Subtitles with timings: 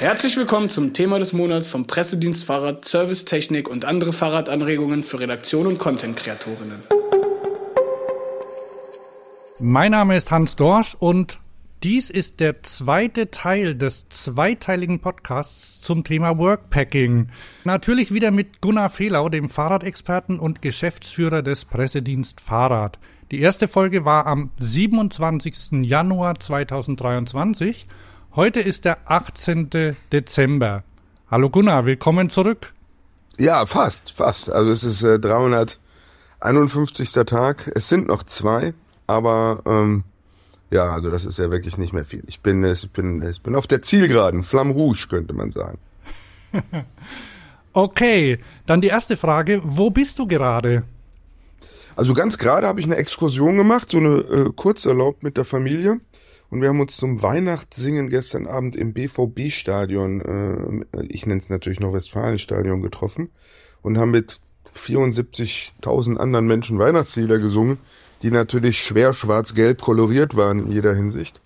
[0.00, 5.66] Herzlich willkommen zum Thema des Monats vom Pressedienst Fahrrad, Servicetechnik und andere Fahrradanregungen für Redaktion
[5.66, 6.84] und Content-Kreatorinnen.
[9.60, 11.38] Mein Name ist Hans Dorsch und
[11.82, 17.28] dies ist der zweite Teil des zweiteiligen Podcasts zum Thema Workpacking.
[17.64, 22.98] Natürlich wieder mit Gunnar Fehlau, dem Fahrradexperten und Geschäftsführer des Pressedienst Fahrrad.
[23.32, 25.84] Die erste Folge war am 27.
[25.84, 27.86] Januar 2023
[28.36, 29.70] Heute ist der 18.
[30.12, 30.84] Dezember.
[31.28, 32.72] Hallo Gunnar, willkommen zurück.
[33.38, 34.52] Ja, fast, fast.
[34.52, 37.10] Also es ist äh, 351.
[37.26, 37.68] Tag.
[37.74, 38.72] Es sind noch zwei,
[39.08, 40.04] aber ähm,
[40.70, 42.22] ja, also das ist ja wirklich nicht mehr viel.
[42.28, 45.80] Ich bin, ich bin, ich bin auf der Zielgeraden, Flamme Rouge könnte man sagen.
[47.72, 50.84] okay, dann die erste Frage: Wo bist du gerade?
[51.96, 56.00] Also ganz gerade habe ich eine Exkursion gemacht, so eine äh, Kurzerlaubt mit der Familie.
[56.50, 61.78] Und wir haben uns zum Weihnachtssingen gestern Abend im BVB-Stadion, äh, ich nenne es natürlich
[61.78, 63.30] noch Westfalenstadion, getroffen
[63.82, 64.40] und haben mit
[64.76, 67.78] 74.000 anderen Menschen Weihnachtslieder gesungen,
[68.22, 71.40] die natürlich schwer schwarz-gelb koloriert waren in jeder Hinsicht.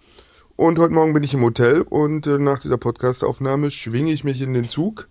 [0.56, 4.40] Und heute Morgen bin ich im Hotel und äh, nach dieser Podcastaufnahme schwinge ich mich
[4.40, 5.08] in den Zug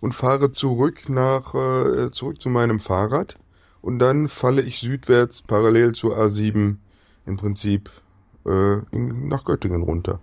[0.00, 3.36] und fahre zurück nach äh, zurück zu meinem Fahrrad
[3.82, 6.76] und dann falle ich südwärts parallel zur A7
[7.26, 7.90] im Prinzip
[8.48, 10.20] äh, in, nach Göttingen runter.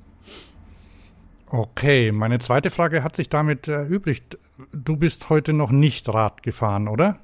[1.48, 4.38] Okay, meine zweite Frage hat sich damit erübrigt.
[4.73, 7.20] Du bist heute noch nicht Rad gefahren, oder?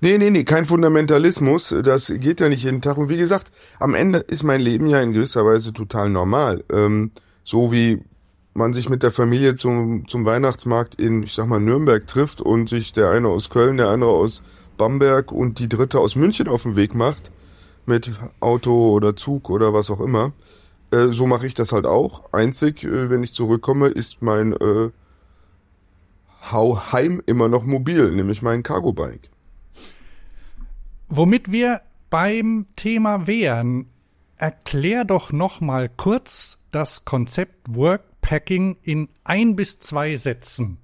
[0.00, 1.74] Nee, nee, nee, kein Fundamentalismus.
[1.84, 2.98] Das geht ja nicht jeden Tag.
[2.98, 6.64] Und wie gesagt, am Ende ist mein Leben ja in gewisser Weise total normal.
[6.72, 7.12] Ähm,
[7.44, 8.02] so wie
[8.54, 12.68] man sich mit der Familie zum, zum Weihnachtsmarkt in, ich sag mal, Nürnberg trifft und
[12.68, 14.42] sich der eine aus Köln, der andere aus
[14.76, 17.30] Bamberg und die dritte aus München auf den Weg macht,
[17.86, 20.32] mit Auto oder Zug oder was auch immer.
[20.90, 22.32] Äh, so mache ich das halt auch.
[22.32, 24.90] Einzig, äh, wenn ich zurückkomme, ist mein äh,
[26.50, 29.30] Heim immer noch mobil, nämlich mein Cargo-Bike.
[31.08, 33.86] Womit wir beim Thema wären,
[34.36, 40.78] erklär doch noch mal kurz das Konzept Workpacking in ein bis zwei Sätzen.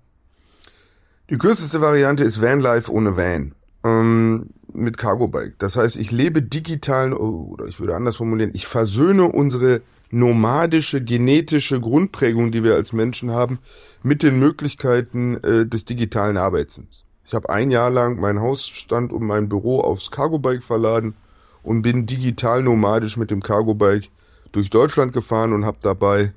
[1.31, 3.55] Die kürzeste Variante ist Vanlife ohne Van.
[3.85, 5.55] Ähm, mit Cargo Bike.
[5.59, 11.81] Das heißt, ich lebe digital, oder ich würde anders formulieren, ich versöhne unsere nomadische, genetische
[11.81, 13.59] Grundprägung, die wir als Menschen haben,
[14.03, 17.05] mit den Möglichkeiten äh, des digitalen Arbeitens.
[17.25, 21.15] Ich habe ein Jahr lang meinen Hausstand und mein Büro aufs Cargo Bike verladen
[21.63, 24.11] und bin digital nomadisch mit dem Cargo Bike
[24.53, 26.33] durch Deutschland gefahren und habe dabei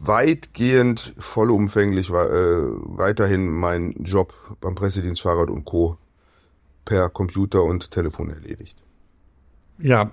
[0.00, 5.98] weitgehend vollumfänglich äh, weiterhin meinen Job beim Pressedienstfahrrad und Co
[6.86, 8.82] per Computer und Telefon erledigt.
[9.78, 10.12] Ja.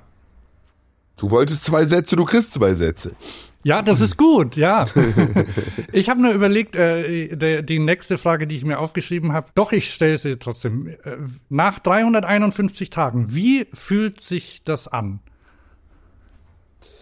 [1.15, 3.15] Du wolltest zwei Sätze, du kriegst zwei Sätze.
[3.63, 4.85] Ja, das ist gut, ja.
[5.93, 9.71] ich habe nur überlegt, äh, der, die nächste Frage, die ich mir aufgeschrieben habe, doch,
[9.71, 10.87] ich stelle sie trotzdem.
[10.87, 11.17] Äh,
[11.47, 15.21] nach 351 Tagen, wie fühlt sich das an?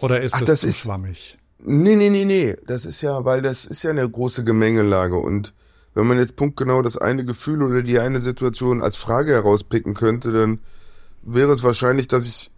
[0.00, 1.36] Oder ist Ach, das, das ist, schwammig?
[1.58, 2.56] Nee, nee, nee, nee.
[2.66, 5.52] Das ist ja, weil das ist ja eine große Gemengelage und
[5.94, 10.32] wenn man jetzt punktgenau das eine Gefühl oder die eine Situation als Frage herauspicken könnte,
[10.32, 10.60] dann
[11.22, 12.50] wäre es wahrscheinlich, dass ich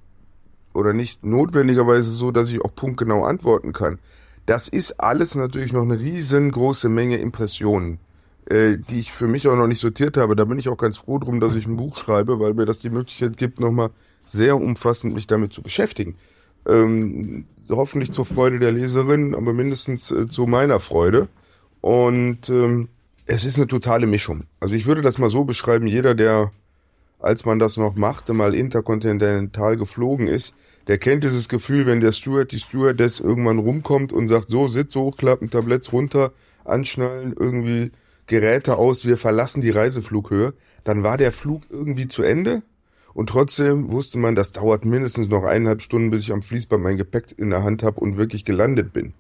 [0.73, 3.99] oder nicht notwendigerweise so, dass ich auch punktgenau antworten kann.
[4.47, 7.99] Das ist alles natürlich noch eine riesengroße Menge Impressionen,
[8.47, 10.37] äh, die ich für mich auch noch nicht sortiert habe.
[10.37, 12.81] Da bin ich auch ganz froh drum, dass ich ein Buch schreibe, weil mir das
[12.81, 13.91] die Möglichkeit gibt, nochmal
[14.27, 16.17] sehr umfassend mich damit zu beschäftigen.
[16.67, 21.29] Ähm, hoffentlich zur Freude der Leserin, aber mindestens äh, zu meiner Freude.
[21.81, 22.89] Und ähm,
[23.27, 24.45] es ist eine totale Mischung.
[24.61, 26.53] Also ich würde das mal so beschreiben, jeder, der,
[27.19, 30.55] als man das noch machte, mal interkontinental geflogen ist,
[30.89, 35.01] der kennt dieses Gefühl, wenn der Steward, die Stewardess irgendwann rumkommt und sagt, so, Sitze
[35.01, 36.33] hochklappen, Tabletts runter,
[36.65, 37.93] anschnallen, irgendwie
[38.27, 40.53] Geräte aus, wir verlassen die Reiseflughöhe,
[40.85, 42.63] dann war der Flug irgendwie zu Ende
[43.15, 46.99] und trotzdem wusste man, das dauert mindestens noch eineinhalb Stunden, bis ich am Fließband mein
[46.99, 49.15] Gepäck in der Hand habe und wirklich gelandet bin.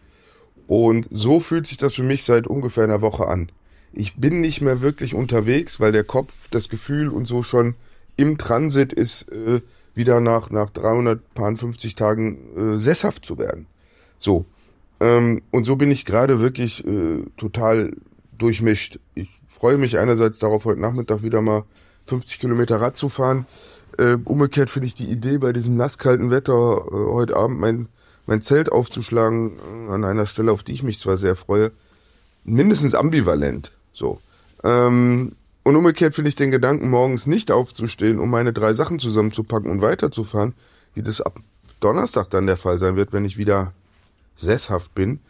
[0.67, 3.50] Und so fühlt sich das für mich seit ungefähr einer Woche an
[3.94, 7.75] ich bin nicht mehr wirklich unterwegs, weil der Kopf, das Gefühl und so schon
[8.17, 9.61] im Transit ist, äh,
[9.94, 13.67] wieder nach, nach 350 Tagen äh, sesshaft zu werden.
[14.19, 14.44] So.
[15.00, 17.93] Ähm, und so bin ich gerade wirklich äh, total
[18.37, 18.99] durchmischt.
[19.14, 21.64] Ich freue mich einerseits darauf, heute Nachmittag wieder mal
[22.06, 23.47] 50 Kilometer Rad zu fahren.
[23.99, 27.88] Äh, umgekehrt finde ich die Idee, bei diesem nasskalten Wetter äh, heute Abend mein,
[28.26, 29.52] mein Zelt aufzuschlagen,
[29.88, 31.70] äh, an einer Stelle, auf die ich mich zwar sehr freue,
[32.44, 33.73] mindestens ambivalent.
[33.94, 34.20] So.
[34.62, 35.32] Ähm,
[35.62, 39.81] und umgekehrt finde ich den Gedanken, morgens nicht aufzustehen, um meine drei Sachen zusammenzupacken und
[39.81, 40.52] weiterzufahren,
[40.94, 41.41] wie das ab
[41.81, 43.73] Donnerstag dann der Fall sein wird, wenn ich wieder
[44.35, 45.20] sesshaft bin,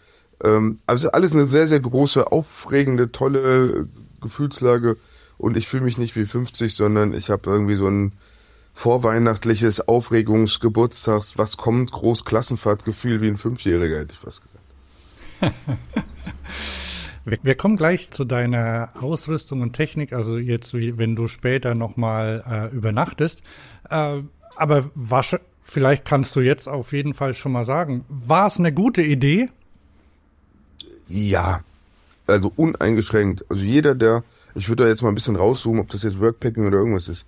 [0.43, 3.89] Ähm, also alles eine sehr, sehr große, aufregende, tolle
[4.21, 4.97] Gefühlslage
[5.39, 8.13] und ich fühle mich nicht wie 50, sondern ich habe irgendwie so ein
[8.73, 15.55] vorweihnachtliches Aufregungsgeburtstags, was kommt, Großklassenfahrtgefühl wie ein Fünfjähriger, hätte ich fast gesagt.
[17.25, 22.45] wir, wir, kommen gleich zu deiner Ausrüstung und Technik, also jetzt, wenn du später nochmal
[22.49, 23.43] äh, übernachtest.
[23.91, 24.23] Äh,
[24.57, 28.73] aber was, vielleicht kannst du jetzt auf jeden Fall schon mal sagen, war es eine
[28.73, 29.49] gute Idee?
[31.09, 31.61] Ja,
[32.27, 33.45] also uneingeschränkt.
[33.51, 34.23] Also jeder, der,
[34.55, 37.27] ich würde da jetzt mal ein bisschen rauszoomen, ob das jetzt Workpacking oder irgendwas ist.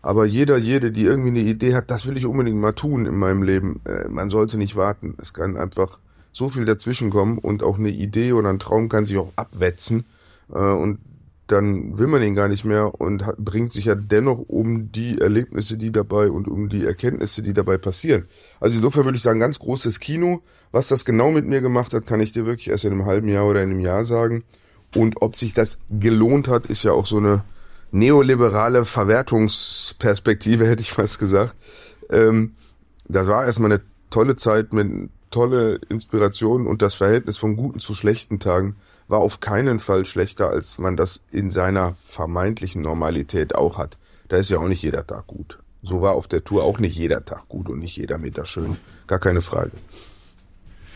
[0.00, 3.16] Aber jeder, jede, die irgendwie eine Idee hat, das will ich unbedingt mal tun in
[3.16, 3.80] meinem Leben.
[3.84, 5.16] Äh, man sollte nicht warten.
[5.20, 5.98] Es kann einfach
[6.38, 10.06] so viel dazwischen kommen und auch eine Idee oder ein Traum kann sich auch abwetzen.
[10.52, 11.00] Äh, und
[11.48, 15.18] dann will man ihn gar nicht mehr und hat, bringt sich ja dennoch um die
[15.18, 18.26] Erlebnisse, die dabei und um die Erkenntnisse, die dabei passieren.
[18.60, 20.42] Also insofern würde ich sagen, ganz großes Kino.
[20.72, 23.28] Was das genau mit mir gemacht hat, kann ich dir wirklich erst in einem halben
[23.28, 24.44] Jahr oder in einem Jahr sagen.
[24.94, 27.44] Und ob sich das gelohnt hat, ist ja auch so eine
[27.90, 31.54] neoliberale Verwertungsperspektive, hätte ich fast gesagt.
[32.10, 32.54] Ähm,
[33.08, 33.80] das war erstmal eine
[34.10, 38.76] tolle Zeit mit tolle Inspiration und das Verhältnis von guten zu schlechten Tagen
[39.08, 43.96] war auf keinen Fall schlechter, als man das in seiner vermeintlichen Normalität auch hat.
[44.28, 45.58] Da ist ja auch nicht jeder Tag gut.
[45.82, 48.76] So war auf der Tour auch nicht jeder Tag gut und nicht jeder Meter schön.
[49.06, 49.70] Gar keine Frage.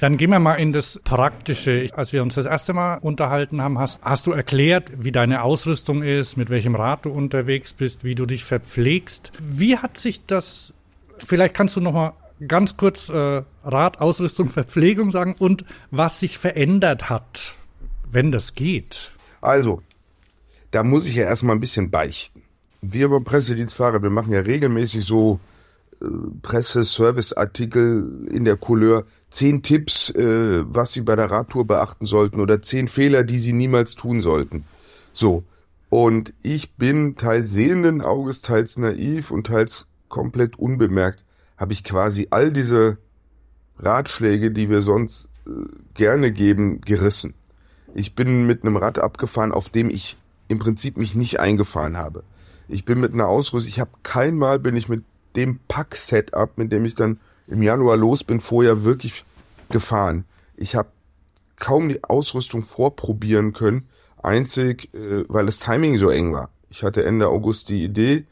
[0.01, 1.89] Dann gehen wir mal in das Praktische.
[1.95, 6.03] Als wir uns das erste Mal unterhalten haben, hast, hast du erklärt, wie deine Ausrüstung
[6.03, 9.31] ist, mit welchem Rad du unterwegs bist, wie du dich verpflegst.
[9.39, 10.75] Wie hat sich das,
[11.19, 12.15] vielleicht kannst du noch mal
[12.49, 17.55] ganz kurz äh, Rad, Ausrüstung, Verpflegung sagen und was sich verändert hat,
[18.11, 19.13] wenn das geht.
[19.41, 19.83] Also,
[20.71, 22.43] da muss ich ja erstmal ein bisschen beichten.
[22.81, 25.39] Wir beim Pressedienstfahrer, wir machen ja regelmäßig so
[26.01, 26.07] äh,
[26.43, 32.63] Presse-Service-Artikel in der Couleur zehn Tipps, äh, was Sie bei der Radtour beachten sollten oder
[32.63, 34.65] zehn Fehler, die Sie niemals tun sollten.
[35.13, 35.45] So.
[35.89, 41.23] Und ich bin teils sehenden Auges, teils naiv und teils komplett unbemerkt,
[41.63, 42.99] habe ich quasi all diese
[43.79, 45.51] Ratschläge, die wir sonst äh,
[45.95, 47.35] gerne geben, gerissen.
[47.95, 50.17] Ich bin mit einem Rad abgefahren, auf dem ich
[50.49, 52.25] im Prinzip mich nicht eingefahren habe.
[52.67, 55.05] Ich bin mit einer Ausrüstung, ich habe kein Mal bin ich mit
[55.37, 59.25] dem Pack-Setup, mit dem ich dann im Januar los bin, vorher wirklich
[59.69, 60.25] gefahren.
[60.57, 60.89] Ich habe
[61.55, 63.87] kaum die Ausrüstung vorprobieren können,
[64.21, 66.51] einzig, äh, weil das Timing so eng war.
[66.71, 68.27] Ich hatte Ende August die Idee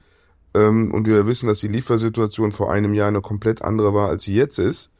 [0.54, 4.24] ähm, und wir wissen, dass die Liefersituation vor einem Jahr eine komplett andere war, als
[4.24, 4.90] sie jetzt ist.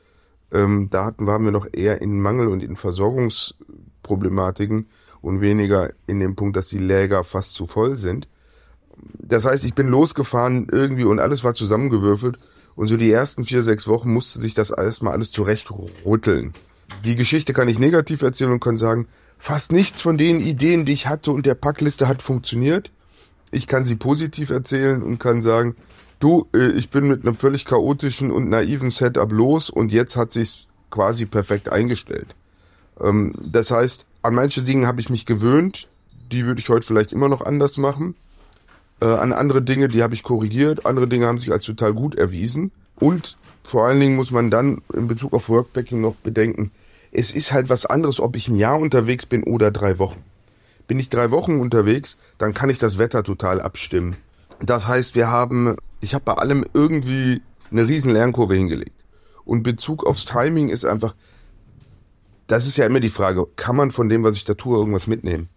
[0.52, 4.88] Ähm, da hatten, waren wir noch eher in Mangel und in Versorgungsproblematiken
[5.20, 8.28] und weniger in dem Punkt, dass die Läger fast zu voll sind.
[9.18, 12.38] Das heißt, ich bin losgefahren irgendwie und alles war zusammengewürfelt
[12.74, 16.52] und so die ersten vier, sechs Wochen musste sich das erstmal alles zurechtrütteln.
[17.04, 19.06] Die Geschichte kann ich negativ erzählen und kann sagen,
[19.38, 22.90] fast nichts von den Ideen, die ich hatte und der Packliste hat funktioniert.
[23.50, 25.76] Ich kann sie positiv erzählen und kann sagen,
[26.20, 30.32] du, äh, ich bin mit einem völlig chaotischen und naiven Setup los und jetzt hat
[30.32, 32.34] sich's quasi perfekt eingestellt.
[33.00, 35.88] Ähm, das heißt, an manche Dinge habe ich mich gewöhnt,
[36.30, 38.14] die würde ich heute vielleicht immer noch anders machen.
[39.00, 42.14] Äh, an andere Dinge, die habe ich korrigiert, andere Dinge haben sich als total gut
[42.14, 42.70] erwiesen.
[42.96, 46.70] Und vor allen Dingen muss man dann in Bezug auf Workbacking noch bedenken,
[47.12, 50.22] es ist halt was anderes, ob ich ein Jahr unterwegs bin oder drei Wochen.
[50.90, 54.16] Bin ich drei Wochen unterwegs, dann kann ich das Wetter total abstimmen.
[54.60, 59.04] Das heißt, wir haben, ich habe bei allem irgendwie eine riesen Lernkurve hingelegt.
[59.44, 61.14] Und Bezug aufs Timing ist einfach,
[62.48, 65.06] das ist ja immer die Frage, kann man von dem, was ich da tue, irgendwas
[65.06, 65.48] mitnehmen?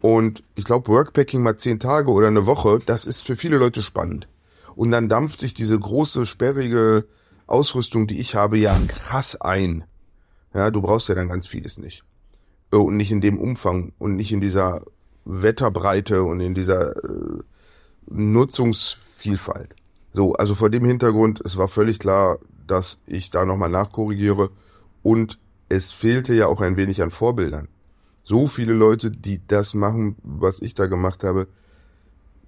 [0.00, 3.82] Und ich glaube, Workpacking mal zehn Tage oder eine Woche, das ist für viele Leute
[3.82, 4.26] spannend.
[4.74, 7.04] Und dann dampft sich diese große, sperrige
[7.46, 9.84] Ausrüstung, die ich habe, ja krass ein.
[10.54, 12.04] Ja, du brauchst ja dann ganz vieles nicht.
[12.72, 14.82] Äh, und nicht in dem Umfang und nicht in dieser
[15.24, 17.38] Wetterbreite und in dieser äh,
[18.06, 19.74] Nutzungsvielfalt.
[20.10, 24.50] So, also vor dem Hintergrund, es war völlig klar, dass ich da nochmal nachkorrigiere
[25.02, 25.38] und
[25.68, 27.68] es fehlte ja auch ein wenig an Vorbildern
[28.22, 31.48] so viele Leute, die das machen, was ich da gemacht habe,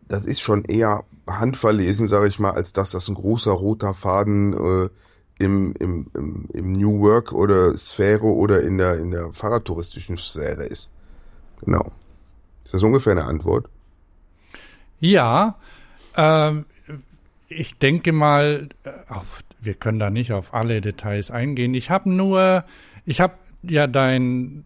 [0.06, 4.52] das ist schon eher handverlesen, sage ich mal, als dass das ein großer roter Faden
[4.52, 4.88] äh,
[5.38, 10.64] im, im, im, im New Work oder Sphäre oder in der, in der fahrradtouristischen Sphäre
[10.64, 10.90] ist.
[11.64, 11.92] Genau.
[12.64, 13.68] Ist das ungefähr eine Antwort?
[15.00, 15.56] Ja,
[16.16, 16.52] äh,
[17.48, 21.74] ich denke mal, äh, auf, wir können da nicht auf alle Details eingehen.
[21.74, 22.64] Ich habe nur,
[23.04, 24.64] ich habe ja dein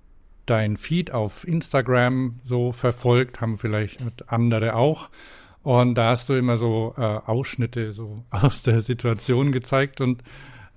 [0.48, 5.10] dein Feed auf Instagram so verfolgt, haben vielleicht andere auch.
[5.62, 10.00] Und da hast du immer so äh, Ausschnitte so aus der Situation gezeigt.
[10.00, 10.22] Und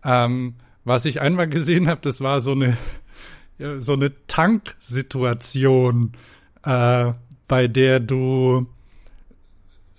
[0.04, 2.78] ähm, was ich einmal gesehen habe, das war so eine,
[3.80, 6.14] so eine Tanksituation,
[6.66, 7.14] äh,
[7.48, 8.68] bei der du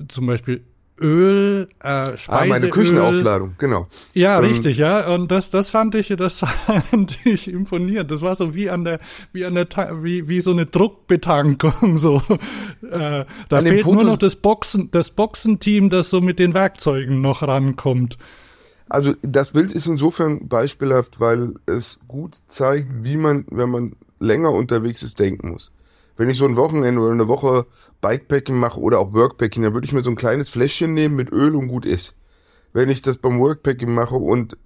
[0.09, 0.65] zum Beispiel
[1.03, 2.27] Öl, äh, Speiseöl.
[2.29, 3.89] Ah, meine Küchenaufladung, genau.
[4.15, 5.13] Ja, ähm, richtig, ja.
[5.13, 8.11] Und das, das fand ich, das fand ich imponierend.
[8.11, 9.01] Das war so wie an der,
[9.33, 9.67] wie an der,
[10.03, 12.23] wie, wie so eine Druckbetankung, so.
[12.89, 17.43] Äh, da fehlt nur noch das Boxen, das Boxenteam, das so mit den Werkzeugen noch
[17.43, 18.17] rankommt.
[18.93, 24.51] Also das Bild ist insofern beispielhaft, weil es gut zeigt, wie man, wenn man länger
[24.51, 25.73] unterwegs ist, denken muss
[26.17, 27.67] wenn ich so ein Wochenende oder eine Woche
[28.01, 31.33] Bikepacking mache oder auch Workpacking, dann würde ich mir so ein kleines Fläschchen nehmen mit
[31.33, 32.15] Öl und gut ist.
[32.73, 34.57] Wenn ich das beim Workpacking mache und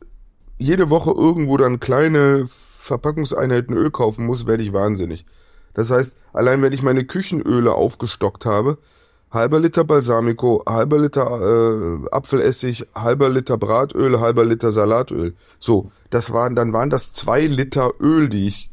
[0.59, 5.27] jede Woche irgendwo dann kleine Verpackungseinheiten Öl kaufen muss, werde ich wahnsinnig.
[5.75, 8.79] Das heißt, allein wenn ich meine Küchenöle aufgestockt habe,
[9.31, 15.35] halber Liter Balsamico, halber Liter äh, Apfelessig, halber Liter Bratöl, halber Liter Salatöl.
[15.59, 18.71] So, das waren, dann waren das zwei Liter Öl, die ich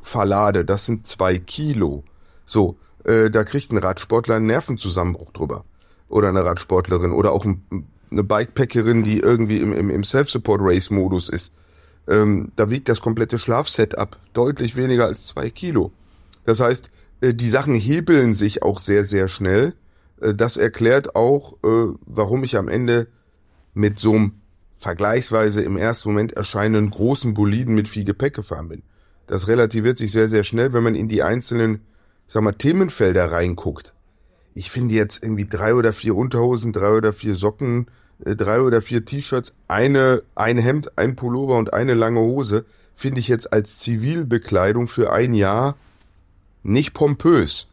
[0.00, 2.04] verlade, das sind zwei Kilo.
[2.44, 5.64] So, äh, da kriegt ein Radsportler einen Nervenzusammenbruch drüber.
[6.08, 11.54] Oder eine Radsportlerin oder auch ein, eine Bikepackerin, die irgendwie im, im, im Self-Support-Race-Modus ist.
[12.06, 15.92] Ähm, da wiegt das komplette Schlafsetup deutlich weniger als zwei Kilo.
[16.44, 16.90] Das heißt,
[17.22, 19.74] die Sachen hebeln sich auch sehr, sehr schnell.
[20.20, 23.08] Äh, das erklärt auch, äh, warum ich am Ende
[23.74, 24.32] mit so einem
[24.78, 28.82] vergleichsweise im ersten Moment erscheinenden großen Boliden mit viel Gepäck gefahren bin.
[29.28, 31.82] Das relativiert sich sehr, sehr schnell, wenn man in die einzelnen,
[32.26, 33.94] sag mal, Themenfelder reinguckt.
[34.54, 37.86] Ich finde jetzt irgendwie drei oder vier Unterhosen, drei oder vier Socken,
[38.24, 42.64] äh, drei oder vier T-Shirts, eine, ein Hemd, ein Pullover und eine lange Hose,
[42.94, 45.76] finde ich jetzt als Zivilbekleidung für ein Jahr
[46.62, 47.68] nicht pompös.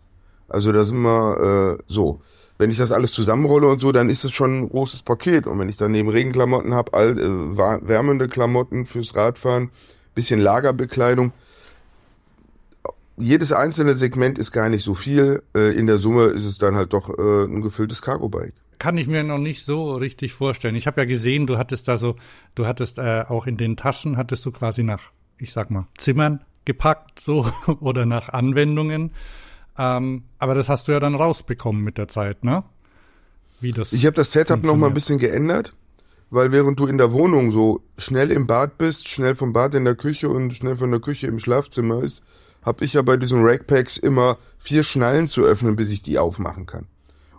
[0.48, 2.22] Also da sind wir äh, so.
[2.58, 5.48] Wenn ich das alles zusammenrolle und so, dann ist es schon ein großes Paket.
[5.48, 7.16] Und wenn ich dann neben Regenklamotten habe, äh,
[7.88, 9.70] wärmende Klamotten fürs Radfahren,
[10.14, 11.32] bisschen Lagerbekleidung.
[13.18, 15.44] Jedes einzelne Segment ist gar nicht so viel.
[15.56, 19.08] Äh, in der Summe ist es dann halt doch äh, ein gefülltes Cargo-Bike kann ich
[19.08, 20.76] mir noch nicht so richtig vorstellen.
[20.76, 22.16] Ich habe ja gesehen, du hattest da so,
[22.56, 26.40] du hattest äh, auch in den Taschen, hattest du quasi nach, ich sag mal, Zimmern
[26.70, 27.48] gepackt, so,
[27.80, 29.12] oder nach Anwendungen.
[29.78, 32.64] Ähm, aber das hast du ja dann rausbekommen mit der Zeit, ne?
[33.60, 33.92] Wie das.
[33.92, 35.74] Ich habe das Setup noch mal ein bisschen geändert
[36.32, 39.86] weil während du in der Wohnung so schnell im Bad bist, schnell vom Bad in
[39.86, 42.24] der Küche und schnell von der Küche im Schlafzimmer ist,
[42.62, 46.66] habe ich ja bei diesen Rackpacks immer vier Schnallen zu öffnen, bis ich die aufmachen
[46.66, 46.88] kann.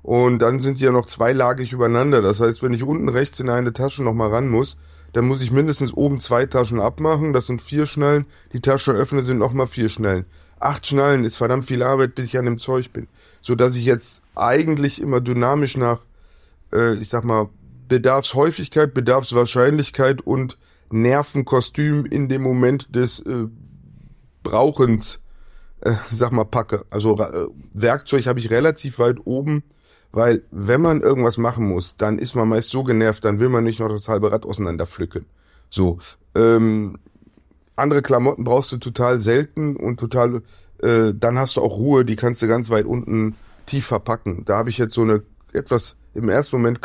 [0.02, 2.22] Und dann sind die ja noch zweilagig übereinander.
[2.22, 4.78] Das heißt, wenn ich unten rechts in eine Tasche nochmal ran muss,
[5.12, 7.32] dann muss ich mindestens oben zwei Taschen abmachen.
[7.32, 8.26] Das sind vier Schnallen.
[8.52, 10.26] Die Tasche öffne sind nochmal vier Schnallen.
[10.58, 13.08] Acht Schnallen ist verdammt viel Arbeit, bis ich an dem Zeug bin.
[13.40, 16.00] So dass ich jetzt eigentlich immer dynamisch nach,
[16.72, 17.48] äh, ich sag mal,
[17.88, 20.58] Bedarfshäufigkeit, Bedarfswahrscheinlichkeit und
[20.90, 23.46] Nervenkostüm in dem Moment des äh,
[24.42, 25.20] Brauchens,
[25.80, 26.84] äh, sag mal, packe.
[26.90, 29.62] Also äh, Werkzeug habe ich relativ weit oben,
[30.12, 33.64] weil wenn man irgendwas machen muss, dann ist man meist so genervt, dann will man
[33.64, 35.26] nicht noch das halbe Rad auseinander pflücken.
[35.68, 35.98] So,
[36.34, 36.98] ähm,
[37.76, 40.42] andere Klamotten brauchst du total selten und total,
[40.82, 43.36] äh, dann hast du auch Ruhe, die kannst du ganz weit unten
[43.66, 44.44] tief verpacken.
[44.44, 46.80] Da habe ich jetzt so eine etwas im ersten Moment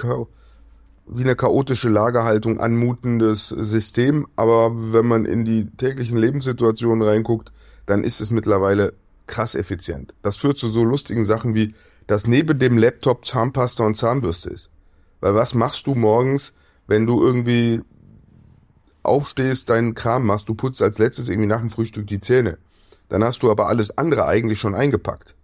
[1.07, 7.51] wie eine chaotische Lagerhaltung anmutendes System, aber wenn man in die täglichen Lebenssituationen reinguckt,
[7.85, 8.93] dann ist es mittlerweile
[9.27, 10.13] krass effizient.
[10.21, 11.73] Das führt zu so lustigen Sachen wie,
[12.07, 14.69] dass neben dem Laptop Zahnpasta und Zahnbürste ist.
[15.21, 16.53] Weil was machst du morgens,
[16.87, 17.81] wenn du irgendwie
[19.03, 22.57] aufstehst, deinen Kram machst, du putzt als letztes irgendwie nach dem Frühstück die Zähne.
[23.09, 25.35] Dann hast du aber alles andere eigentlich schon eingepackt.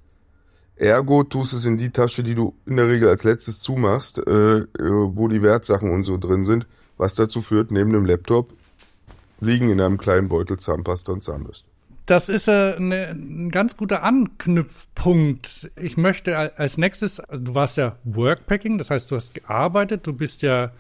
[0.76, 4.60] Ergo tust es in die Tasche, die du in der Regel als letztes zumachst, äh,
[4.60, 6.66] äh, wo die Wertsachen und so drin sind,
[6.98, 8.54] was dazu führt, neben dem Laptop
[9.40, 11.71] liegen in einem kleinen Beutel Zahnpasta und Zahnbürste.
[12.06, 15.72] Das ist äh, ne, ein ganz guter Anknüpfpunkt.
[15.76, 20.14] Ich möchte als nächstes, also du warst ja Workpacking, das heißt, du hast gearbeitet, du
[20.14, 20.72] bist ja,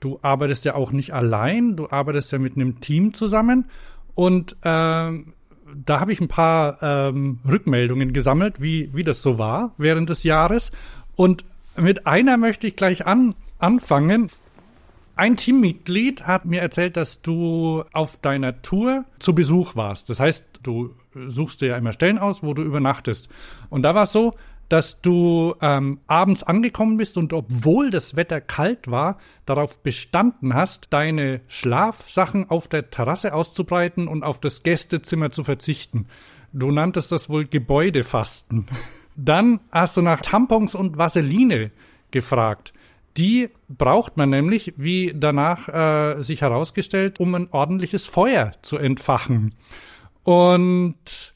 [0.00, 3.66] du arbeitest ja auch nicht allein, du arbeitest ja mit einem Team zusammen
[4.14, 5.10] und äh,
[5.84, 10.24] da habe ich ein paar ähm, Rückmeldungen gesammelt, wie, wie das so war während des
[10.24, 10.72] Jahres.
[11.16, 11.44] Und
[11.76, 14.28] mit einer möchte ich gleich an, anfangen.
[15.20, 20.08] Ein Teammitglied hat mir erzählt, dass du auf deiner Tour zu Besuch warst.
[20.08, 20.94] Das heißt, du
[21.26, 23.28] suchst dir ja immer Stellen aus, wo du übernachtest.
[23.68, 24.32] Und da war es so,
[24.70, 30.86] dass du ähm, abends angekommen bist und obwohl das Wetter kalt war, darauf bestanden hast,
[30.88, 36.06] deine Schlafsachen auf der Terrasse auszubreiten und auf das Gästezimmer zu verzichten.
[36.54, 38.68] Du nanntest das wohl Gebäudefasten.
[39.16, 41.72] Dann hast du nach Tampons und Vaseline
[42.10, 42.72] gefragt.
[43.16, 49.54] Die braucht man nämlich, wie danach äh, sich herausgestellt, um ein ordentliches Feuer zu entfachen.
[50.22, 51.34] Und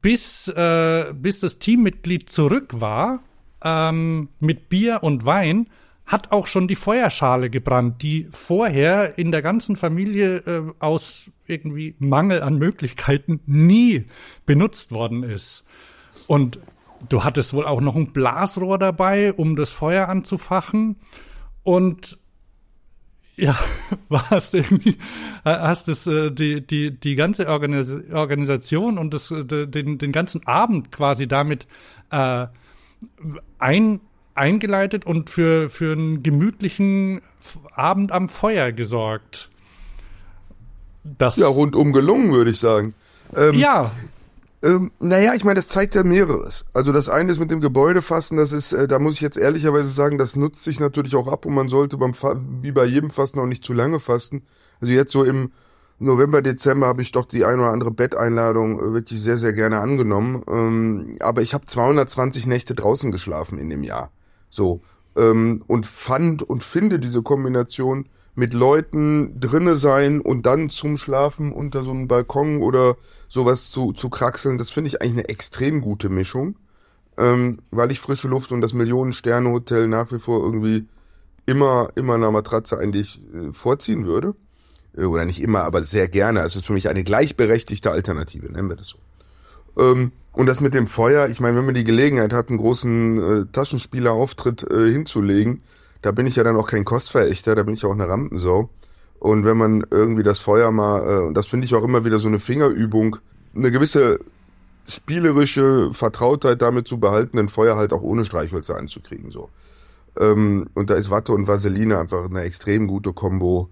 [0.00, 3.22] bis, äh, bis das Teammitglied zurück war,
[3.62, 5.68] ähm, mit Bier und Wein,
[6.06, 11.94] hat auch schon die Feuerschale gebrannt, die vorher in der ganzen Familie äh, aus irgendwie
[11.98, 14.04] Mangel an Möglichkeiten nie
[14.44, 15.64] benutzt worden ist.
[16.26, 16.58] Und
[17.08, 20.96] du hattest wohl auch noch ein Blasrohr dabei, um das Feuer anzufachen.
[21.62, 22.18] Und
[23.36, 23.58] ja,
[24.08, 24.98] warst irgendwie,
[25.44, 30.46] hast es äh, die, die, die ganze Organis Organisation und das, äh, den, den ganzen
[30.46, 31.66] Abend quasi damit
[32.10, 32.46] äh,
[33.58, 34.00] ein,
[34.34, 37.22] eingeleitet und für, für einen gemütlichen
[37.74, 39.50] Abend am Feuer gesorgt.
[41.02, 42.94] Das ja, rundum gelungen, würde ich sagen.
[43.36, 43.90] Ähm, ja.
[44.64, 46.64] Ähm, naja, ich meine, das zeigt ja mehreres.
[46.72, 49.90] Also das eine ist mit dem Gebäudefasten, das ist, äh, da muss ich jetzt ehrlicherweise
[49.90, 53.10] sagen, das nutzt sich natürlich auch ab und man sollte beim Fa wie bei jedem
[53.10, 54.42] Fasten auch nicht zu lange fasten.
[54.80, 55.52] Also jetzt so im
[55.98, 59.80] November, Dezember habe ich doch die ein oder andere Betteinladung äh, wirklich sehr, sehr gerne
[59.80, 60.42] angenommen.
[60.48, 64.12] Ähm, aber ich habe 220 Nächte draußen geschlafen in dem Jahr.
[64.48, 64.80] So.
[65.14, 71.52] Ähm, und fand und finde diese Kombination mit Leuten drinne sein und dann zum Schlafen
[71.52, 72.96] unter so einem Balkon oder
[73.28, 76.56] sowas zu, zu kraxeln, das finde ich eigentlich eine extrem gute Mischung.
[77.16, 80.88] Ähm, weil ich frische Luft und das Millionen-Sterne-Hotel nach wie vor irgendwie
[81.46, 84.34] immer, immer einer Matratze eigentlich äh, vorziehen würde.
[84.96, 86.40] Äh, oder nicht immer, aber sehr gerne.
[86.40, 88.98] Also für mich eine gleichberechtigte Alternative, nennen wir das so.
[89.80, 93.18] Ähm, und das mit dem Feuer, ich meine, wenn man die Gelegenheit hat, einen großen
[93.42, 95.62] äh, Taschenspielerauftritt äh, hinzulegen,
[96.04, 98.68] da bin ich ja dann auch kein Kostverächter, da bin ich auch eine Rampensau.
[99.20, 102.18] Und wenn man irgendwie das Feuer mal, äh, und das finde ich auch immer wieder
[102.18, 103.16] so eine Fingerübung,
[103.54, 104.20] eine gewisse
[104.86, 109.48] spielerische Vertrautheit damit zu behalten, ein Feuer halt auch ohne Streichhölzer anzukriegen, so.
[110.20, 113.70] Ähm, und da ist Watte und Vaseline einfach eine extrem gute Kombo,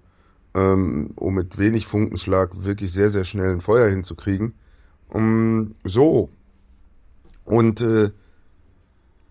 [0.55, 4.55] ähm, um mit wenig Funkenschlag wirklich sehr, sehr schnell ein Feuer hinzukriegen.
[5.07, 6.29] Um, so.
[7.45, 8.09] Und äh,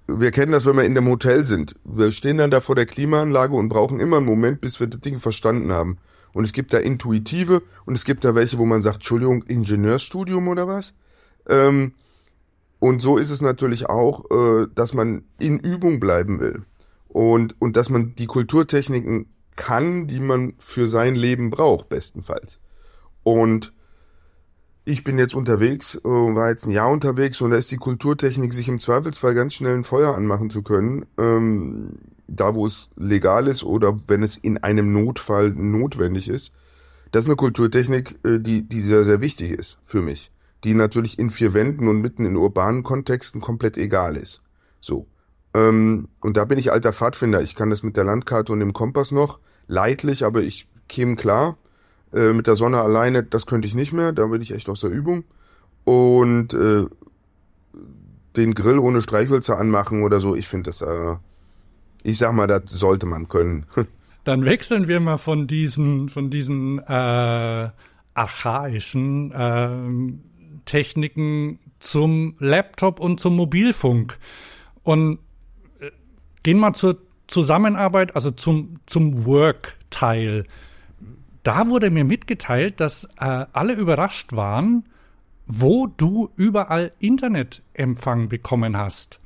[0.06, 1.74] wir kennen das, wenn wir in dem Hotel sind.
[1.84, 5.00] Wir stehen dann da vor der Klimaanlage und brauchen immer einen Moment, bis wir das
[5.00, 5.98] Ding verstanden haben.
[6.32, 10.48] Und es gibt da intuitive und es gibt da welche, wo man sagt, Entschuldigung, Ingenieurstudium
[10.48, 10.94] oder was?
[11.46, 11.92] Ähm,
[12.78, 16.62] und so ist es natürlich auch, äh, dass man in Übung bleiben will.
[17.08, 22.58] Und, und dass man die Kulturtechniken kann, die man für sein Leben braucht, bestenfalls.
[23.22, 23.72] Und
[24.84, 28.52] ich bin jetzt unterwegs, äh, war jetzt ein Jahr unterwegs und da ist die Kulturtechnik,
[28.52, 33.46] sich im Zweifelsfall ganz schnell ein Feuer anmachen zu können, ähm, da wo es legal
[33.46, 36.52] ist oder wenn es in einem Notfall notwendig ist.
[37.12, 40.32] Das ist eine Kulturtechnik, äh, die, die sehr, sehr wichtig ist für mich.
[40.64, 44.42] Die natürlich in vier Wänden und mitten in urbanen Kontexten komplett egal ist.
[44.80, 45.06] So.
[45.54, 47.42] Ähm, und da bin ich alter Pfadfinder.
[47.42, 51.56] Ich kann das mit der Landkarte und dem Kompass noch, leidlich, aber ich käme klar.
[52.12, 54.80] Äh, mit der Sonne alleine, das könnte ich nicht mehr, da bin ich echt aus
[54.80, 55.24] der Übung.
[55.84, 56.86] Und äh,
[58.36, 61.16] den Grill ohne Streichhölzer anmachen oder so, ich finde das, äh,
[62.02, 63.66] ich sag mal, das sollte man können.
[64.24, 67.70] Dann wechseln wir mal von diesen, von diesen äh,
[68.14, 74.18] archaischen äh, Techniken zum Laptop und zum Mobilfunk.
[74.84, 75.18] Und
[75.80, 75.90] äh,
[76.42, 80.44] gehen mal zur Zusammenarbeit, also zum, zum Work-Teil
[81.42, 84.84] da wurde mir mitgeteilt, dass äh, alle überrascht waren,
[85.46, 89.20] wo du überall Internetempfang bekommen hast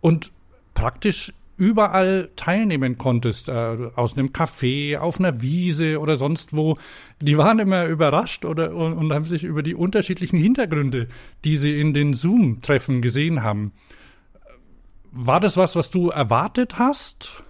[0.00, 0.32] und
[0.74, 6.78] praktisch überall teilnehmen konntest, äh, aus einem Café, auf einer Wiese oder sonst wo.
[7.20, 11.08] Die waren immer überrascht oder und, und haben sich über die unterschiedlichen Hintergründe,
[11.44, 13.72] die sie in den Zoom-Treffen gesehen haben.
[15.10, 17.42] War das was, was du erwartet hast?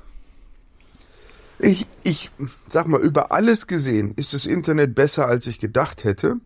[1.61, 2.31] Ich, ich
[2.69, 6.37] sag mal, über alles gesehen ist das Internet besser, als ich gedacht hätte.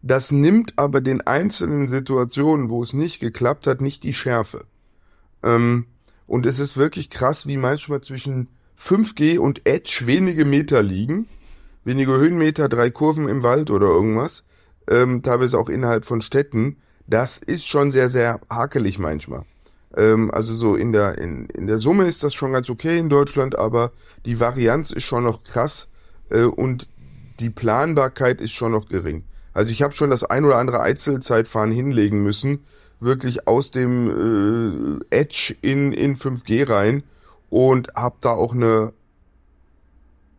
[0.00, 4.64] Das nimmt aber den einzelnen Situationen, wo es nicht geklappt hat, nicht die Schärfe.
[5.42, 5.86] Ähm,
[6.26, 8.48] und es ist wirklich krass, wie manchmal zwischen
[8.80, 11.26] 5G und Edge wenige Meter liegen.
[11.84, 14.44] Wenige Höhenmeter, drei Kurven im Wald oder irgendwas.
[14.88, 16.76] Ähm, teilweise auch innerhalb von Städten.
[17.08, 19.44] Das ist schon sehr, sehr hakelig manchmal.
[19.96, 23.08] Ähm, also so in der, in, in der Summe ist das schon ganz okay in
[23.08, 23.92] Deutschland, aber
[24.26, 25.88] die Varianz ist schon noch krass
[26.30, 26.88] äh, und
[27.40, 29.24] die Planbarkeit ist schon noch gering.
[29.54, 32.64] Also ich habe schon das ein oder andere Einzelzeitfahren hinlegen müssen,
[33.00, 37.02] wirklich aus dem äh, Edge in, in 5G rein
[37.48, 38.92] und habe da auch eine,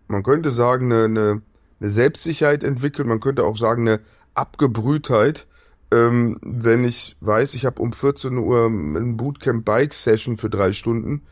[0.08, 1.42] man könnte sagen, eine, eine,
[1.80, 4.00] eine Selbstsicherheit entwickelt, man könnte auch sagen, eine
[4.34, 5.48] Abgebrühtheit,
[5.92, 10.72] ähm, wenn ich weiß, ich habe um 14 Uhr ein Bootcamp Bike Session für drei
[10.72, 11.24] Stunden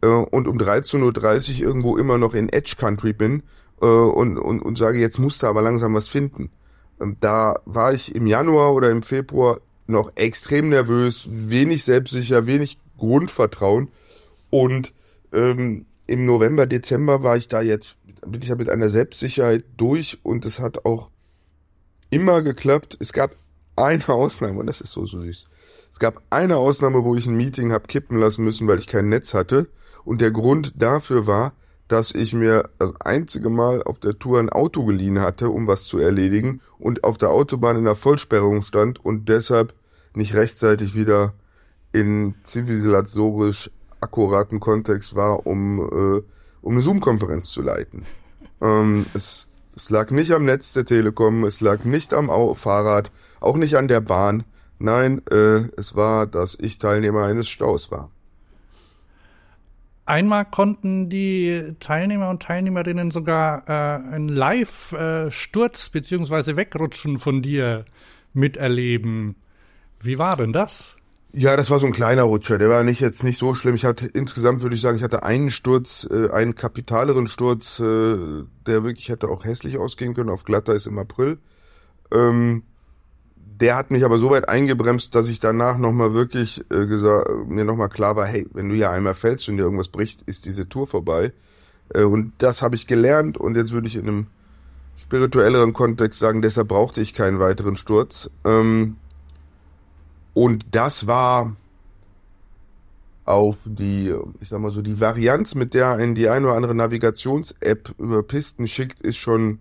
[0.00, 3.42] äh, und um 13.30 Uhr irgendwo immer noch in Edge Country bin
[3.80, 6.50] äh, und, und, und sage, jetzt musst du aber langsam was finden.
[7.00, 12.78] Ähm, da war ich im Januar oder im Februar noch extrem nervös, wenig selbstsicher, wenig
[12.98, 13.88] Grundvertrauen.
[14.50, 14.92] Und
[15.32, 20.18] ähm, im November, Dezember war ich da jetzt, bin ich ja mit einer Selbstsicherheit durch
[20.22, 21.10] und es hat auch
[22.10, 22.96] immer geklappt.
[23.00, 23.34] Es gab
[23.76, 25.46] eine Ausnahme und das ist so süß.
[25.92, 29.08] Es gab eine Ausnahme, wo ich ein Meeting hab kippen lassen müssen, weil ich kein
[29.08, 29.68] Netz hatte.
[30.04, 31.52] Und der Grund dafür war,
[31.88, 35.84] dass ich mir das einzige Mal auf der Tour ein Auto geliehen hatte, um was
[35.84, 39.72] zu erledigen und auf der Autobahn in der Vollsperrung stand und deshalb
[40.14, 41.34] nicht rechtzeitig wieder
[41.92, 46.22] in zivilisatorisch akkuraten Kontext war, um, äh,
[46.62, 48.04] um eine Zoom-Konferenz zu leiten.
[48.60, 53.56] Ähm, es, es lag nicht am Netz der Telekom, es lag nicht am Fahrrad, auch
[53.56, 54.44] nicht an der Bahn.
[54.78, 58.10] Nein, äh, es war, dass ich Teilnehmer eines Staus war.
[60.06, 67.84] Einmal konnten die Teilnehmer und Teilnehmerinnen sogar äh, einen Live-Sturz beziehungsweise Wegrutschen von dir
[68.32, 69.36] miterleben.
[70.00, 70.95] Wie war denn das?
[71.38, 72.56] Ja, das war so ein kleiner Rutscher.
[72.56, 73.74] Der war nicht jetzt nicht so schlimm.
[73.74, 78.16] Ich hatte insgesamt würde ich sagen, ich hatte einen Sturz, äh, einen kapitaleren Sturz, äh,
[78.66, 80.30] der wirklich hätte auch hässlich ausgehen können.
[80.30, 81.36] Auf Glatter ist im April.
[82.10, 82.62] Ähm,
[83.36, 87.66] der hat mich aber so weit eingebremst, dass ich danach nochmal wirklich äh, gesagt, mir
[87.66, 90.70] nochmal klar war, hey, wenn du hier einmal fällst und dir irgendwas bricht, ist diese
[90.70, 91.34] Tour vorbei.
[91.92, 94.26] Äh, und das habe ich gelernt und jetzt würde ich in einem
[94.96, 98.30] spirituelleren Kontext sagen, deshalb brauchte ich keinen weiteren Sturz.
[98.46, 98.96] Ähm,
[100.36, 101.56] und das war
[103.24, 106.74] auf die, ich sag mal so, die Varianz, mit der ein die ein oder andere
[106.74, 109.60] Navigations-App über Pisten schickt, ist schon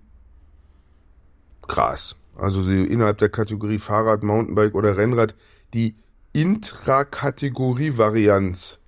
[1.66, 2.18] krass.
[2.36, 5.34] Also die, innerhalb der Kategorie Fahrrad, Mountainbike oder Rennrad,
[5.74, 5.96] die
[6.34, 8.80] Intrakategorie-Varianz,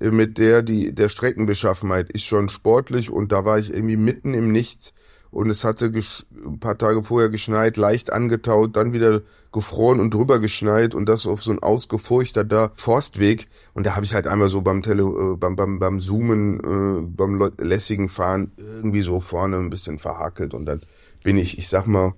[0.00, 4.32] äh, mit der die der Streckenbeschaffenheit ist schon sportlich und da war ich irgendwie mitten
[4.32, 4.94] im Nichts
[5.34, 10.38] und es hatte ein paar Tage vorher geschneit, leicht angetaut, dann wieder gefroren und drüber
[10.38, 14.62] geschneit und das auf so ein ausgefurchteter Forstweg und da habe ich halt einmal so
[14.62, 19.70] beim Tele äh, beim, beim beim Zoomen äh, beim lässigen Fahren irgendwie so vorne ein
[19.70, 20.82] bisschen verhakelt und dann
[21.24, 22.14] bin ich, ich sag mal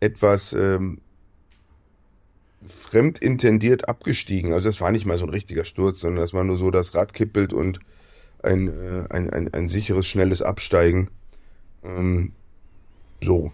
[0.00, 0.98] etwas ähm,
[2.66, 4.52] fremdintendiert abgestiegen.
[4.52, 6.94] Also das war nicht mal so ein richtiger Sturz, sondern das war nur so, das
[6.94, 7.80] Rad kippelt und
[8.42, 11.08] ein, äh, ein, ein, ein sicheres, schnelles Absteigen.
[11.84, 12.32] Ähm,
[13.22, 13.52] so.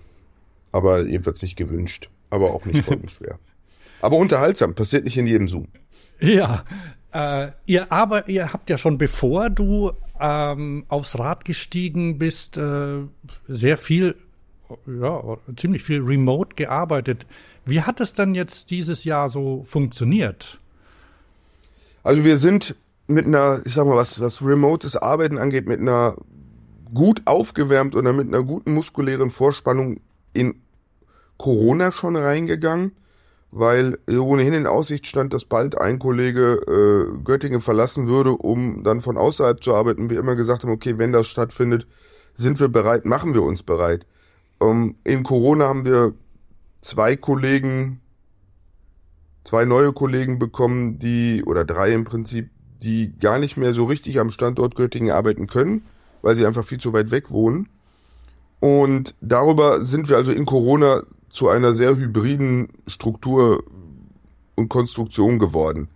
[0.73, 2.11] Aber jedenfalls nicht gewünscht.
[2.31, 3.39] Aber auch nicht folgenschwer.
[4.03, 5.69] aber unterhaltsam, passiert nicht in jedem Zoom.
[6.21, 6.65] Ja.
[7.13, 12.99] Äh, ihr aber ihr habt ja schon bevor du ähm, aufs Rad gestiegen bist, äh,
[13.47, 14.15] sehr viel
[14.87, 17.27] ja, ziemlich viel remote gearbeitet.
[17.65, 20.59] Wie hat es dann jetzt dieses Jahr so funktioniert?
[22.03, 22.75] Also wir sind
[23.07, 26.17] mit einer, ich sag mal, was, was remotes Arbeiten angeht, mit einer
[26.95, 30.01] gut aufgewärmt oder mit einer guten muskulären Vorspannung
[30.33, 30.61] in
[31.37, 32.93] Corona schon reingegangen,
[33.51, 39.01] weil ohnehin in Aussicht stand, dass bald ein Kollege äh, Göttingen verlassen würde, um dann
[39.01, 40.11] von außerhalb zu arbeiten.
[40.11, 41.87] Wir immer gesagt haben, okay, wenn das stattfindet,
[42.35, 44.07] sind wir bereit, machen wir uns bereit.
[44.61, 46.13] Ähm, in Corona haben wir
[46.81, 48.01] zwei Kollegen,
[49.45, 52.51] zwei neue Kollegen bekommen, die, oder drei im Prinzip,
[52.83, 55.83] die gar nicht mehr so richtig am Standort Göttingen arbeiten können,
[56.23, 57.69] weil sie einfach viel zu weit weg wohnen.
[58.61, 63.63] Und darüber sind wir also in Corona zu einer sehr hybriden Struktur
[64.57, 65.89] und Konstruktion geworden.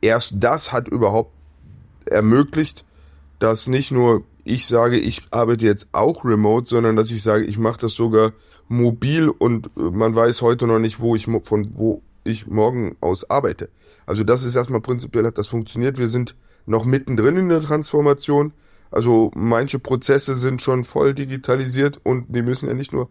[0.00, 1.32] Erst das hat überhaupt
[2.06, 2.84] ermöglicht,
[3.38, 7.58] dass nicht nur ich sage, ich arbeite jetzt auch remote, sondern dass ich sage, ich
[7.58, 8.32] mache das sogar
[8.68, 13.28] mobil und äh, man weiß heute noch nicht, wo ich von wo ich morgen aus
[13.30, 13.68] arbeite.
[14.06, 15.98] Also das ist erstmal prinzipiell hat das funktioniert.
[15.98, 18.52] Wir sind noch mittendrin in der Transformation.
[18.92, 23.08] Also manche Prozesse sind schon voll digitalisiert und die müssen ja nicht nur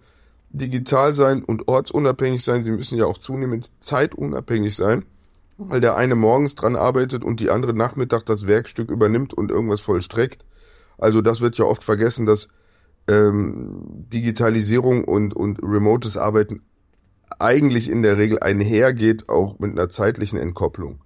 [0.52, 5.06] digital sein und ortsunabhängig sein, sie müssen ja auch zunehmend zeitunabhängig sein,
[5.58, 9.82] weil der eine morgens dran arbeitet und die andere Nachmittag das Werkstück übernimmt und irgendwas
[9.82, 10.46] vollstreckt.
[11.00, 12.48] Also das wird ja oft vergessen, dass
[13.08, 13.82] ähm,
[14.14, 16.62] Digitalisierung und, und remotes Arbeiten
[17.40, 21.02] eigentlich in der Regel einhergeht, auch mit einer zeitlichen Entkopplung.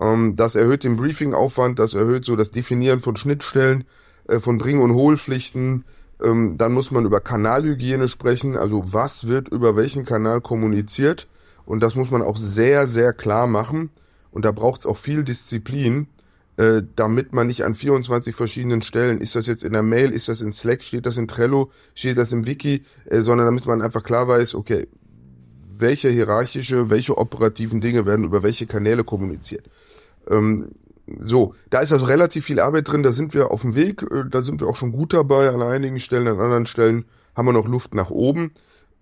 [0.00, 3.84] Ähm, das erhöht den Briefingaufwand, das erhöht so das Definieren von Schnittstellen,
[4.28, 5.84] äh, von Bring- und Hohlpflichten.
[6.22, 11.28] Ähm, dann muss man über Kanalhygiene sprechen, also was wird über welchen Kanal kommuniziert.
[11.64, 13.90] Und das muss man auch sehr, sehr klar machen.
[14.30, 16.08] Und da braucht es auch viel Disziplin,
[16.56, 20.28] äh, damit man nicht an 24 verschiedenen Stellen, ist das jetzt in der Mail, ist
[20.28, 23.80] das in Slack, steht das in Trello, steht das im Wiki, äh, sondern damit man
[23.80, 24.86] einfach klar weiß, okay,
[25.78, 29.68] welche hierarchische, welche operativen Dinge werden über welche Kanäle kommuniziert.
[30.30, 30.72] Ähm,
[31.06, 34.24] so, da ist also relativ viel Arbeit drin, da sind wir auf dem Weg, äh,
[34.30, 37.04] da sind wir auch schon gut dabei, an einigen Stellen, an anderen Stellen
[37.36, 38.52] haben wir noch Luft nach oben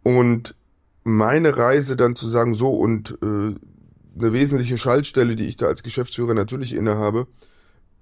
[0.03, 0.55] und
[1.03, 3.55] meine Reise dann zu sagen, so und äh,
[4.19, 7.27] eine wesentliche Schaltstelle, die ich da als Geschäftsführer natürlich innehabe,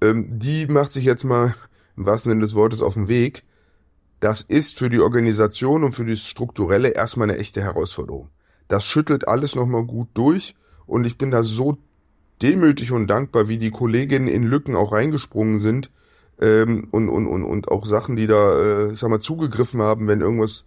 [0.00, 1.54] ähm, die macht sich jetzt mal
[1.96, 3.44] im wahrsten Sinne des Wortes auf den Weg.
[4.20, 8.30] Das ist für die Organisation und für das Strukturelle erstmal eine echte Herausforderung.
[8.66, 10.54] Das schüttelt alles nochmal gut durch
[10.86, 11.78] und ich bin da so
[12.42, 15.90] demütig und dankbar, wie die Kolleginnen in Lücken auch reingesprungen sind
[16.40, 20.06] ähm, und, und, und, und auch Sachen, die da, äh, ich sag mal, zugegriffen haben,
[20.08, 20.64] wenn irgendwas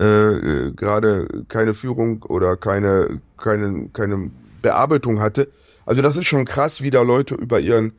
[0.00, 5.48] äh, äh, gerade keine Führung oder keine, keine, keine Bearbeitung hatte.
[5.86, 7.92] Also das ist schon krass, wie da Leute über ihren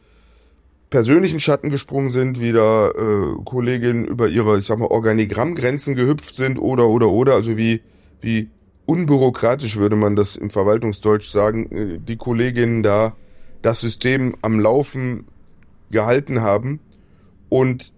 [0.89, 6.35] persönlichen Schatten gesprungen sind, wie da äh, Kolleginnen über ihre, ich sag mal, Organigrammgrenzen gehüpft
[6.35, 7.81] sind oder oder oder, also wie,
[8.21, 8.49] wie
[8.85, 13.15] unbürokratisch würde man das im Verwaltungsdeutsch sagen, äh, die Kolleginnen da
[13.61, 15.25] das System am Laufen
[15.91, 16.79] gehalten haben.
[17.49, 17.93] Und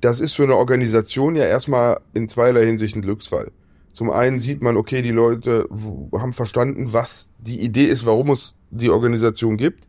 [0.00, 3.50] das ist für eine Organisation ja erstmal in zweierlei Hinsicht ein Glücksfall.
[3.92, 5.68] Zum einen sieht man, okay, die Leute
[6.12, 9.88] haben verstanden, was die Idee ist, warum es die Organisation gibt.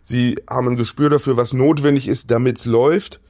[0.00, 3.20] Sie haben ein Gespür dafür, was notwendig ist, damit es läuft.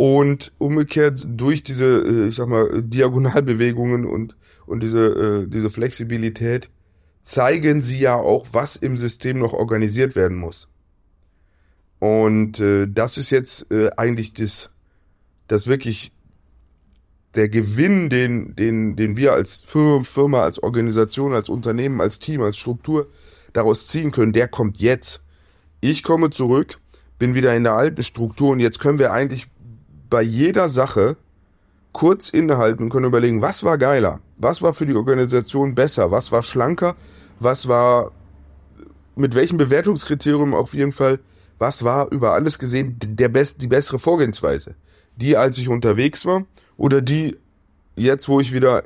[0.00, 4.34] Und umgekehrt durch diese, äh, ich sag mal, Diagonalbewegungen und,
[4.64, 6.70] und diese, äh, diese Flexibilität
[7.20, 10.68] zeigen sie ja auch, was im System noch organisiert werden muss.
[11.98, 13.66] Und äh, das ist jetzt
[13.98, 14.70] eigentlich das,
[15.48, 16.12] das wirklich
[17.34, 22.56] der Gewinn, den, den, den wir als Firma, als Organisation, als Unternehmen, als Team, als
[22.56, 23.10] Struktur
[23.52, 25.20] daraus ziehen können, der kommt jetzt.
[25.82, 26.78] Ich komme zurück,
[27.18, 29.46] bin wieder in der alten Struktur und jetzt können wir eigentlich
[30.10, 31.16] bei jeder Sache
[31.92, 34.20] kurz innehalten und können überlegen, was war geiler?
[34.36, 36.10] Was war für die Organisation besser?
[36.10, 36.96] Was war schlanker?
[37.38, 38.12] Was war
[39.16, 41.20] mit welchem Bewertungskriterium auf jeden Fall?
[41.58, 44.74] Was war über alles gesehen der best, die bessere Vorgehensweise?
[45.16, 46.44] Die, als ich unterwegs war
[46.76, 47.36] oder die
[47.96, 48.84] jetzt, wo ich wieder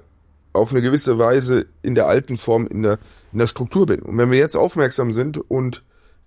[0.52, 2.98] auf eine gewisse Weise in der alten Form in der,
[3.32, 4.00] in der Struktur bin.
[4.00, 5.84] Und wenn wir jetzt aufmerksam sind und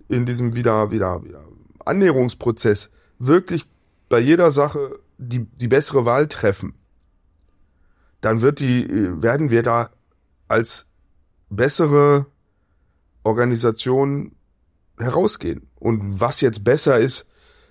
[0.08, 1.44] in diesem wieder, wieder, wieder
[1.84, 3.66] Annäherungsprozess wirklich
[4.08, 6.74] bei jeder Sache die, die bessere Wahl treffen,
[8.20, 8.88] dann wird die,
[9.22, 9.90] werden wir da
[10.48, 10.86] als
[11.50, 12.26] bessere
[13.22, 14.32] Organisation
[14.98, 15.68] herausgehen.
[15.76, 17.26] Und was jetzt besser ist,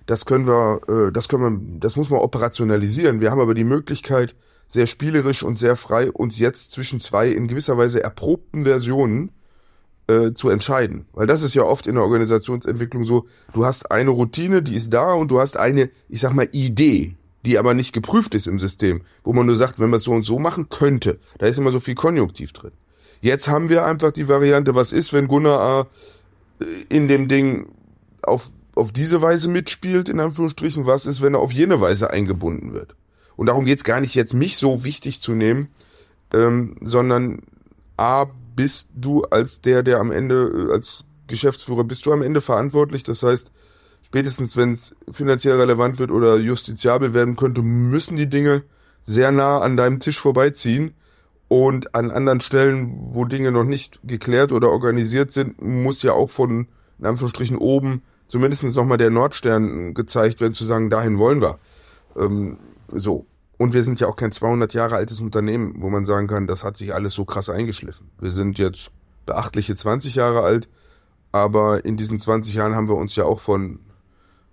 [0.06, 3.20] das können wir, äh, das können wir, das muss man operationalisieren.
[3.20, 4.34] Wir haben aber die Möglichkeit,
[4.66, 9.32] sehr spielerisch und sehr frei uns jetzt zwischen zwei in gewisser Weise erprobten Versionen
[10.08, 11.06] äh, zu entscheiden.
[11.12, 14.92] Weil das ist ja oft in der Organisationsentwicklung so, du hast eine Routine, die ist
[14.92, 18.58] da und du hast eine, ich sag mal, Idee, die aber nicht geprüft ist im
[18.58, 21.58] System, wo man nur sagt, wenn wir es so und so machen könnte, da ist
[21.58, 22.72] immer so viel Konjunktiv drin.
[23.20, 25.86] Jetzt haben wir einfach die Variante, was ist, wenn Gunnar
[26.60, 27.68] äh, in dem Ding
[28.22, 32.72] auf, auf diese Weise mitspielt, in Anführungsstrichen, was ist, wenn er auf jene Weise eingebunden
[32.72, 32.94] wird.
[33.36, 35.68] Und darum geht's gar nicht jetzt, mich so wichtig zu nehmen,
[36.32, 37.42] ähm, sondern
[37.96, 38.26] A,
[38.58, 43.04] bist du als der, der am Ende, äh, als Geschäftsführer, bist du am Ende verantwortlich.
[43.04, 43.52] Das heißt,
[44.02, 48.64] spätestens wenn es finanziell relevant wird oder justiziabel werden könnte, müssen die Dinge
[49.02, 50.94] sehr nah an deinem Tisch vorbeiziehen.
[51.46, 56.28] Und an anderen Stellen, wo Dinge noch nicht geklärt oder organisiert sind, muss ja auch
[56.28, 56.66] von,
[56.98, 61.58] in Anführungsstrichen, oben zumindest nochmal der Nordstern gezeigt werden, zu sagen, dahin wollen wir.
[62.16, 63.24] Ähm, so.
[63.58, 66.62] Und wir sind ja auch kein 200 Jahre altes Unternehmen, wo man sagen kann, das
[66.62, 68.08] hat sich alles so krass eingeschliffen.
[68.20, 68.90] Wir sind jetzt
[69.26, 70.68] beachtliche 20 Jahre alt,
[71.32, 73.80] aber in diesen 20 Jahren haben wir uns ja auch von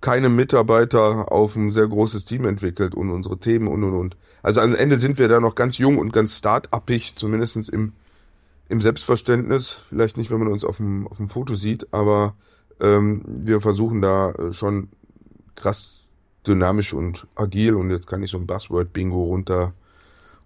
[0.02, 4.18] keinem Mitarbeiter auf ein sehr großes Team entwickelt und unsere Themen und und und.
[4.44, 7.94] Also am Ende sind wir da noch ganz jung und ganz start-upig, zumindestens im,
[8.70, 9.86] im Selbstverständnis.
[9.90, 12.36] Vielleicht nicht, wenn man uns auf dem, auf dem Foto sieht, aber
[12.80, 14.90] ähm, wir versuchen da schon
[15.56, 16.05] krass
[16.48, 19.74] dynamisch und agil und jetzt kann ich so ein Buzzword-Bingo runter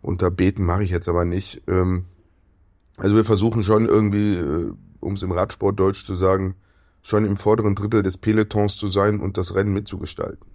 [0.01, 1.61] unterbeten, mache ich jetzt aber nicht.
[1.67, 2.05] Ähm,
[2.97, 6.55] also wir versuchen schon irgendwie, äh, um es im Radsport deutsch zu sagen,
[7.01, 10.45] schon im vorderen Drittel des Pelotons zu sein und das Rennen mitzugestalten.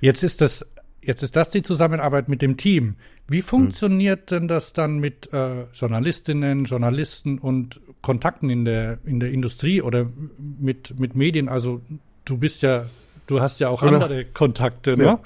[0.00, 0.66] Jetzt ist das,
[1.02, 2.96] jetzt ist das die Zusammenarbeit mit dem Team.
[3.28, 4.38] Wie funktioniert hm.
[4.38, 10.10] denn das dann mit äh, Journalistinnen, Journalisten und Kontakten in der in der Industrie oder
[10.38, 11.48] mit mit Medien?
[11.48, 11.80] Also
[12.24, 12.86] du bist ja
[13.26, 13.94] Du hast ja auch genau.
[13.94, 15.18] andere Kontakte, ne?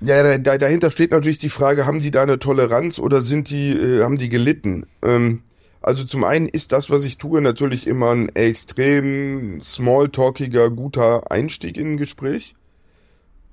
[0.00, 0.22] Ja.
[0.22, 3.70] ja, da, dahinter steht natürlich die Frage, haben die da eine Toleranz oder sind die,
[3.70, 4.86] äh, haben die gelitten?
[5.02, 5.42] Ähm,
[5.80, 11.76] also zum einen ist das, was ich tue, natürlich immer ein extrem smalltalkiger, guter Einstieg
[11.76, 12.54] in ein Gespräch.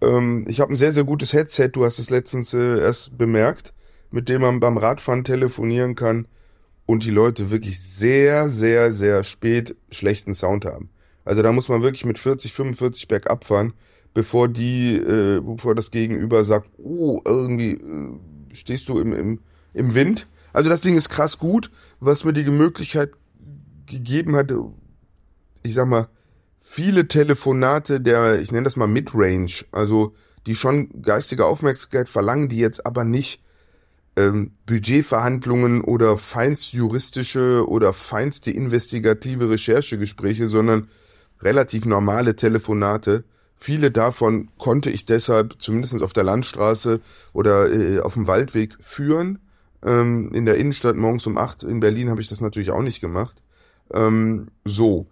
[0.01, 3.73] Ähm, ich habe ein sehr, sehr gutes Headset, du hast es letztens äh, erst bemerkt,
[4.11, 6.27] mit dem man beim Radfahren telefonieren kann
[6.85, 10.89] und die Leute wirklich sehr, sehr, sehr spät schlechten Sound haben.
[11.25, 13.73] Also da muss man wirklich mit 40, 45 bergab fahren,
[14.13, 18.19] bevor die, äh, bevor das Gegenüber sagt, oh, irgendwie äh,
[18.53, 19.39] stehst du im, im,
[19.73, 20.27] im Wind.
[20.53, 23.11] Also das Ding ist krass gut, was mir die Möglichkeit
[23.87, 24.53] gegeben hat,
[25.63, 26.07] ich sag mal,
[26.61, 30.13] viele Telefonate der, ich nenne das mal Midrange, also
[30.45, 33.41] die schon geistige Aufmerksamkeit verlangen, die jetzt aber nicht
[34.15, 40.87] ähm, Budgetverhandlungen oder feinst juristische oder feinste investigative Recherchegespräche, sondern
[41.45, 43.23] relativ normale Telefonate.
[43.55, 46.99] Viele davon konnte ich deshalb zumindest auf der Landstraße
[47.31, 49.39] oder äh, auf dem Waldweg führen.
[49.83, 52.99] Ähm, in der Innenstadt morgens um acht in Berlin habe ich das natürlich auch nicht
[52.99, 53.41] gemacht.
[53.93, 55.07] Ähm, so.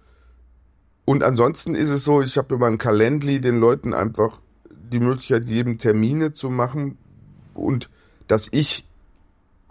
[1.06, 4.42] Und ansonsten ist es so, ich habe über ein Calendly den Leuten einfach
[4.92, 6.98] die Möglichkeit gegeben, Termine zu machen
[7.54, 7.90] und
[8.28, 8.86] dass ich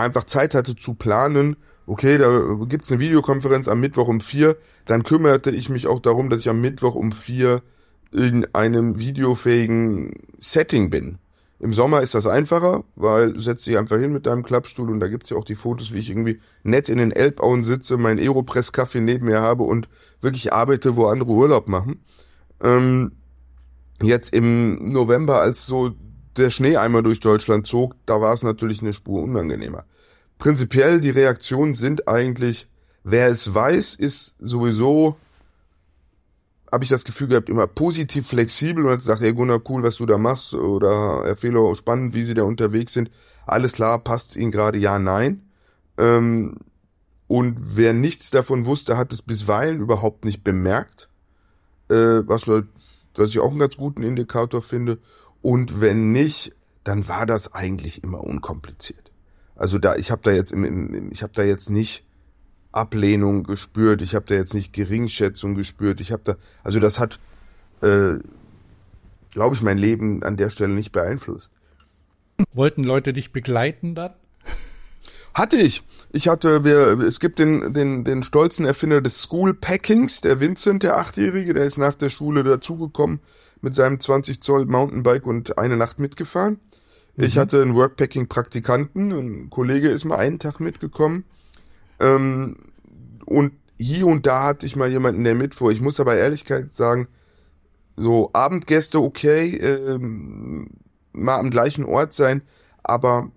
[0.02, 5.02] einfach Zeit hatte zu planen, okay, da gibt's eine Videokonferenz am Mittwoch um vier, dann
[5.02, 7.62] kümmerte ich mich auch darum, dass ich am Mittwoch um vier
[8.12, 11.18] in einem videofähigen Setting bin.
[11.58, 14.98] Im Sommer ist das einfacher, weil du setzt dich einfach hin mit deinem Klappstuhl und
[14.98, 18.18] da gibt's ja auch die Fotos, wie ich irgendwie nett in den Elbauen sitze, meinen
[18.18, 19.88] Aeropress-Kaffee neben mir habe und
[20.20, 22.04] wirklich arbeite, wo andere Urlaub machen.
[22.60, 23.12] Ähm,
[24.02, 25.92] jetzt im November, als so
[26.36, 29.84] der Schnee einmal durch Deutschland zog, da war es natürlich eine Spur unangenehmer.
[30.38, 32.66] Prinzipiell die Reaktionen sind eigentlich,
[33.04, 35.16] wer es weiß, ist sowieso,
[36.70, 39.96] habe ich das Gefühl gehabt, immer positiv flexibel und hat gesagt, hey Gunnar, cool, was
[39.96, 43.10] du da machst oder Herr Fehler, spannend, wie sie da unterwegs sind.
[43.46, 45.42] Alles klar, passt ihnen gerade ja, nein.
[45.98, 46.56] Ähm,
[47.28, 51.08] und wer nichts davon wusste, hat es bisweilen überhaupt nicht bemerkt,
[51.88, 54.98] äh, was, was ich auch einen ganz guten Indikator finde.
[55.42, 56.52] Und wenn nicht,
[56.84, 59.10] dann war das eigentlich immer unkompliziert.
[59.56, 62.04] Also da, ich habe da jetzt im, im ich habe da jetzt nicht
[62.70, 67.20] Ablehnung gespürt, ich habe da jetzt nicht Geringschätzung gespürt, ich habe da, also das hat,
[67.82, 68.14] äh,
[69.32, 71.52] glaube ich, mein Leben an der Stelle nicht beeinflusst.
[72.54, 74.14] Wollten Leute dich begleiten dann?
[75.34, 75.82] Hatte ich.
[76.12, 80.82] Ich hatte, wir, es gibt den, den, den stolzen Erfinder des School Packings, der Vincent,
[80.82, 83.20] der Achtjährige, der ist nach der Schule dazugekommen
[83.62, 86.60] mit seinem 20 Zoll Mountainbike und eine Nacht mitgefahren.
[87.16, 87.24] Mhm.
[87.24, 91.24] Ich hatte einen Workpacking-Praktikanten, ein Kollege ist mal einen Tag mitgekommen.
[91.98, 92.56] Ähm,
[93.24, 95.72] und hier und da hatte ich mal jemanden, der mitfuhr.
[95.72, 97.08] Ich muss aber Ehrlichkeit sagen,
[97.96, 100.68] so Abendgäste okay, ähm,
[101.12, 102.42] mal am gleichen Ort sein,
[102.82, 103.30] aber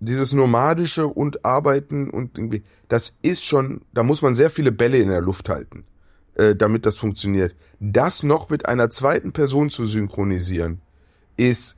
[0.00, 4.98] dieses nomadische und arbeiten und irgendwie, das ist schon, da muss man sehr viele Bälle
[4.98, 5.84] in der Luft halten,
[6.34, 7.54] äh, damit das funktioniert.
[7.80, 10.80] Das noch mit einer zweiten Person zu synchronisieren,
[11.36, 11.76] ist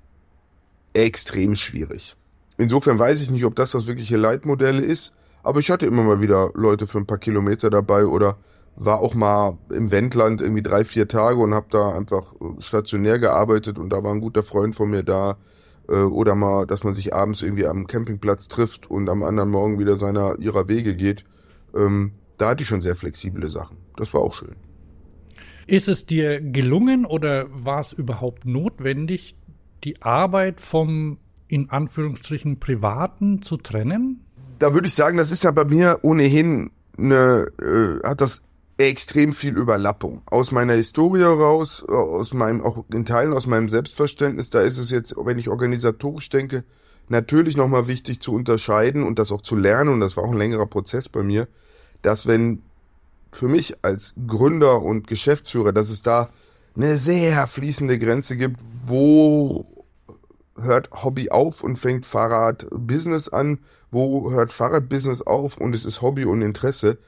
[0.93, 2.17] extrem schwierig.
[2.59, 6.21] Insofern weiß ich nicht, ob das das wirkliche Leitmodell ist, aber ich hatte immer mal
[6.21, 8.39] wieder Leute für ein paar Kilometer dabei oder
[8.77, 13.19] war auch mal im Wendland irgendwie drei, vier Tage und habe da einfach äh, stationär
[13.19, 15.37] gearbeitet und da war ein guter Freund von mir da,
[15.89, 19.79] äh, oder mal, dass man sich abends irgendwie am Campingplatz trifft und am anderen Morgen
[19.79, 21.25] wieder seiner ihrer Wege geht.
[22.39, 23.79] Da hatte ich schon sehr flexible Sachen.
[23.97, 24.57] Das war auch schön.
[25.67, 29.37] Ist es dir gelungen oder war es überhaupt notwendig,
[29.85, 31.19] die Arbeit vom
[31.49, 34.25] in Anführungsstrichen privaten zu trennen?
[34.59, 38.43] Da würde ich sagen, das ist ja bei mir ohnehin eine, äh, hat das
[38.79, 40.23] extrem viel Überlappung.
[40.27, 44.91] Aus meiner Historie raus, aus meinem, auch in Teilen aus meinem Selbstverständnis, da ist es
[44.91, 46.65] jetzt, wenn ich organisatorisch denke,
[47.09, 50.39] natürlich nochmal wichtig zu unterscheiden und das auch zu lernen, und das war auch ein
[50.39, 51.49] längerer Prozess bei mir,
[52.03, 52.63] dass wenn
[53.33, 56.31] für mich als Gründer und Geschäftsführer, dass es da
[56.75, 59.67] eine sehr fließende Grenze gibt, wo
[60.59, 63.59] hört Hobby auf und fängt Fahrradbusiness an,
[63.91, 66.99] wo hört Fahrradbusiness auf und es ist Hobby und Interesse.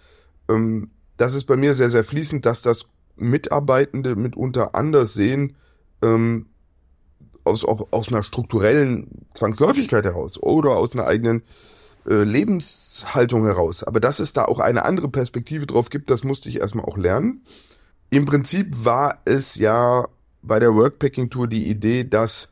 [0.48, 2.84] Ähm, das ist bei mir sehr, sehr fließend, dass das
[3.16, 5.56] Mitarbeitende mitunter anders sehen,
[6.02, 6.46] ähm,
[7.44, 11.42] aus, auch aus einer strukturellen Zwangsläufigkeit heraus oder aus einer eigenen
[12.08, 13.84] äh, Lebenshaltung heraus.
[13.84, 16.96] Aber dass es da auch eine andere Perspektive drauf gibt, das musste ich erstmal auch
[16.96, 17.42] lernen.
[18.10, 20.06] Im Prinzip war es ja
[20.42, 22.48] bei der Workpacking Tour die Idee, das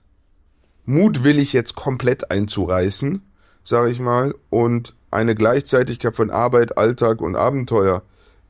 [0.85, 3.23] mutwillig jetzt komplett einzureißen,
[3.65, 8.03] sage ich mal, und eine Gleichzeitigkeit von Arbeit, Alltag und Abenteuer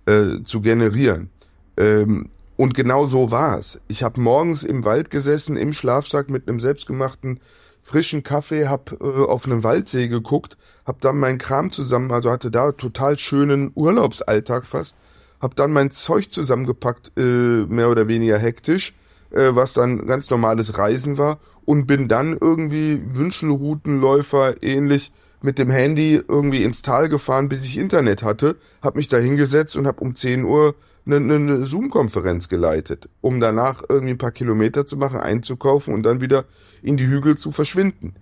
[0.07, 1.31] äh, zu generieren.
[1.77, 3.81] Ähm, und genau so war es.
[3.87, 7.41] Ich habe morgens im Wald gesessen, im Schlafsack mit einem selbstgemachten
[7.87, 12.51] frischen Kaffee, hab äh, auf einen Waldsee geguckt, hab dann meinen Kram zusammen, also hatte
[12.51, 14.97] da total schönen Urlaubsalltag fast,
[15.41, 18.93] hab dann mein Zeug zusammengepackt, äh, mehr oder weniger hektisch,
[19.31, 25.13] äh, was dann ganz normales Reisen war und bin dann irgendwie Wünschelroutenläufer ähnlich
[25.43, 29.77] mit dem Handy irgendwie ins Tal gefahren, bis ich Internet hatte, habe mich da hingesetzt
[29.77, 30.75] und habe um 10 Uhr
[31.07, 36.21] eine, eine Zoom-Konferenz geleitet, um danach irgendwie ein paar Kilometer zu machen, einzukaufen und dann
[36.21, 36.45] wieder
[36.83, 38.15] in die Hügel zu verschwinden.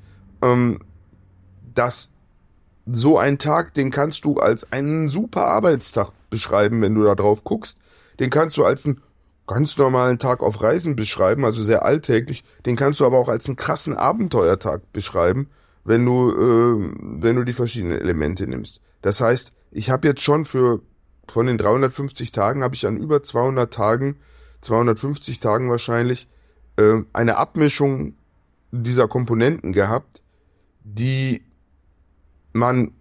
[0.42, 0.80] Ähm,
[1.74, 2.10] das
[2.86, 7.44] so ein Tag, den kannst du als einen super Arbeitstag beschreiben, wenn du da drauf
[7.44, 7.78] guckst.
[8.20, 9.00] Den kannst du als einen
[9.46, 12.44] ganz normalen Tag auf Reisen beschreiben, also sehr alltäglich.
[12.66, 15.48] Den kannst du aber auch als einen krassen Abenteuertag beschreiben,
[15.84, 18.80] wenn du, äh, wenn du die verschiedenen Elemente nimmst.
[19.02, 20.80] Das heißt, ich habe jetzt schon für
[21.28, 24.16] von den 350 Tagen habe ich an über 200 Tagen,
[24.60, 26.28] 250 Tagen wahrscheinlich,
[26.76, 28.14] äh, eine Abmischung
[28.72, 30.22] dieser Komponenten gehabt,
[30.82, 31.42] die
[32.52, 32.92] man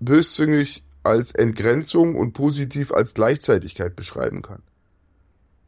[0.00, 4.62] böszüngig als Entgrenzung und positiv als Gleichzeitigkeit beschreiben kann.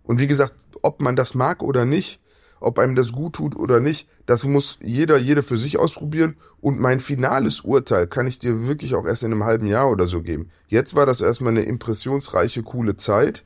[0.02, 2.20] Und wie gesagt, ob man das mag oder nicht,
[2.60, 6.36] ob einem das gut tut oder nicht, das muss jeder, jede für sich ausprobieren.
[6.60, 10.06] Und mein finales Urteil kann ich dir wirklich auch erst in einem halben Jahr oder
[10.06, 10.50] so geben.
[10.66, 13.44] Jetzt war das erstmal eine impressionsreiche, coole Zeit.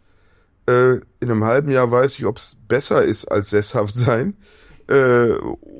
[0.66, 4.34] Äh, in einem halben Jahr weiß ich, ob es besser ist als sesshaft sein
[4.88, 5.32] äh,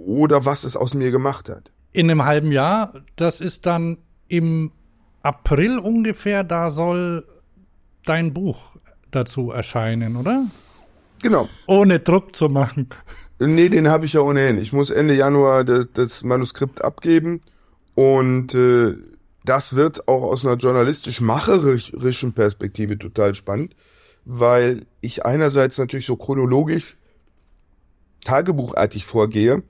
[0.07, 1.71] oder was es aus mir gemacht hat.
[1.93, 4.73] In einem halben Jahr, das ist dann im
[5.23, 7.27] April ungefähr, da soll
[8.05, 8.73] dein Buch
[9.11, 10.47] dazu erscheinen, oder?
[11.23, 11.49] Genau.
[11.67, 12.89] Ohne Druck zu machen.
[13.39, 14.59] Nee, den habe ich ja ohnehin.
[14.59, 17.43] Ich muss Ende Januar das, das Manuskript abgeben
[17.95, 18.95] und äh,
[19.45, 23.75] das wird auch aus einer journalistisch-macherischen Perspektive total spannend,
[24.25, 26.97] weil ich einerseits natürlich so chronologisch
[28.25, 29.63] tagebuchartig vorgehe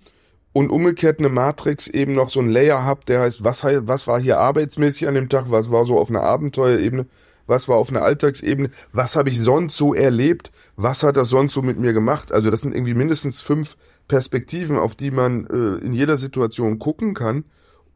[0.53, 4.21] und umgekehrt eine Matrix eben noch so ein Layer hab, der heißt, was, was war
[4.21, 7.07] hier arbeitsmäßig an dem Tag, was war so auf einer Abenteuerebene,
[7.47, 11.55] was war auf einer Alltagsebene, was habe ich sonst so erlebt, was hat das sonst
[11.55, 12.33] so mit mir gemacht.
[12.33, 13.77] Also das sind irgendwie mindestens fünf
[14.09, 17.45] Perspektiven, auf die man äh, in jeder Situation gucken kann.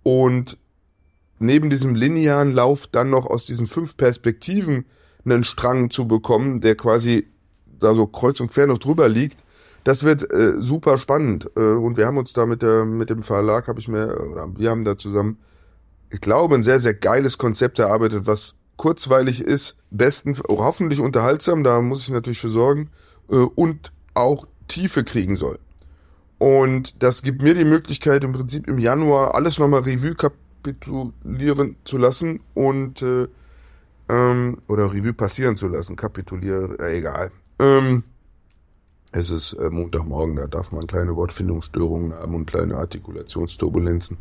[0.02, 0.58] Und
[1.38, 4.86] neben diesem linearen Lauf dann noch aus diesen fünf Perspektiven
[5.24, 7.26] einen Strang zu bekommen, der quasi
[7.78, 9.42] da so kreuz und quer noch drüber liegt,
[9.84, 11.50] das wird äh, super spannend.
[11.56, 14.48] Äh, und wir haben uns da mit, der, mit dem Verlag, habe ich mir, oder
[14.56, 15.38] wir haben da zusammen,
[16.10, 21.80] ich glaube, ein sehr, sehr geiles Konzept erarbeitet, was kurzweilig ist, besten, hoffentlich unterhaltsam, da
[21.80, 22.90] muss ich natürlich für sorgen,
[23.30, 25.58] äh, und auch Tiefe kriegen soll.
[26.38, 31.96] Und das gibt mir die Möglichkeit, im Prinzip im Januar alles nochmal Revue kapitulieren zu
[31.96, 33.26] lassen und äh,
[34.08, 37.32] ähm, oder Revue passieren zu lassen, kapitulieren, äh, egal.
[37.58, 38.04] Ähm,
[39.12, 44.18] es ist äh, Montagmorgen, da darf man kleine Wortfindungsstörungen haben und kleine Artikulationsturbulenzen.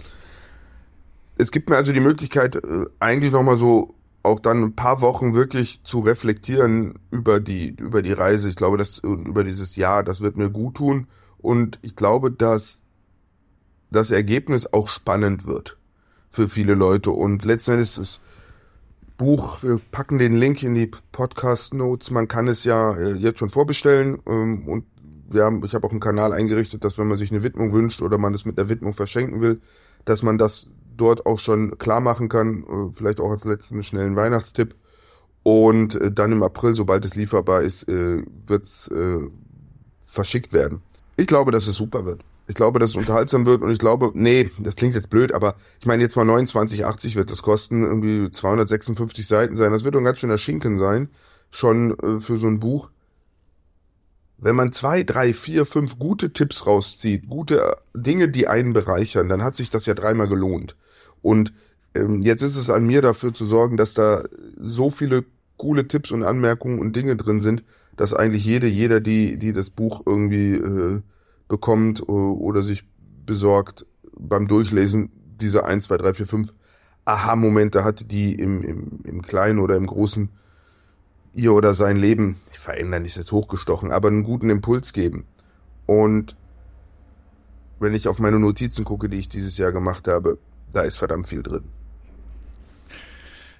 [1.38, 3.94] Es gibt mir also die Möglichkeit, äh, eigentlich nochmal so
[4.26, 8.50] auch dann ein paar Wochen wirklich zu reflektieren über die, über die Reise.
[8.50, 11.08] Ich glaube, das, über dieses Jahr, das wird mir gut tun.
[11.38, 12.82] Und ich glaube, dass
[13.92, 15.78] das Ergebnis auch spannend wird
[16.30, 17.12] für viele Leute.
[17.12, 18.22] Und letztendlich ist das
[19.18, 22.12] Buch, wir packen den Link in die Podcast Notes.
[22.12, 24.20] Man kann es ja äh, jetzt schon vorbestellen.
[24.28, 24.86] Ähm, und
[25.30, 28.02] wir haben, ich habe auch einen Kanal eingerichtet, dass wenn man sich eine Widmung wünscht
[28.02, 29.62] oder man es mit der Widmung verschenken will,
[30.04, 32.64] dass man das dort auch schon klar machen kann.
[32.64, 34.76] Äh, vielleicht auch als letzten schnellen Weihnachtstipp.
[35.44, 38.90] Und äh, dann im April, sobald es lieferbar ist, wird es
[40.06, 40.82] verschickt werden.
[41.18, 42.22] Ich glaube, dass es super wird.
[42.48, 45.56] Ich glaube, dass es unterhaltsam wird und ich glaube, nee, das klingt jetzt blöd, aber
[45.80, 49.72] ich meine jetzt mal 29,80 wird das kosten, irgendwie 256 Seiten sein.
[49.72, 51.10] Das wird ein ganz schöner Schinken sein,
[51.50, 52.90] schon äh, für so ein Buch.
[54.38, 59.44] Wenn man zwei, drei, vier, fünf gute Tipps rauszieht, gute Dinge, die einen bereichern, dann
[59.44, 60.76] hat sich das ja dreimal gelohnt.
[61.26, 61.54] Und
[61.96, 64.26] ähm, jetzt ist es an mir dafür zu sorgen, dass da
[64.58, 65.26] so viele
[65.58, 67.64] coole Tipps und Anmerkungen und Dinge drin sind,
[67.98, 71.02] dass eigentlich jede, jeder, die, die das Buch irgendwie äh,
[71.48, 72.84] bekommt äh, oder sich
[73.26, 75.10] besorgt beim Durchlesen
[75.42, 76.54] dieser 1, 2, 3, 4, 5
[77.06, 80.30] Aha-Momente hat, die im, im, im Kleinen oder im Großen
[81.34, 85.26] ihr oder sein Leben, ich verändern ist jetzt hochgestochen, aber einen guten Impuls geben.
[85.88, 86.36] Und
[87.80, 90.38] wenn ich auf meine Notizen gucke, die ich dieses Jahr gemacht habe,
[90.76, 91.64] da ist verdammt viel drin.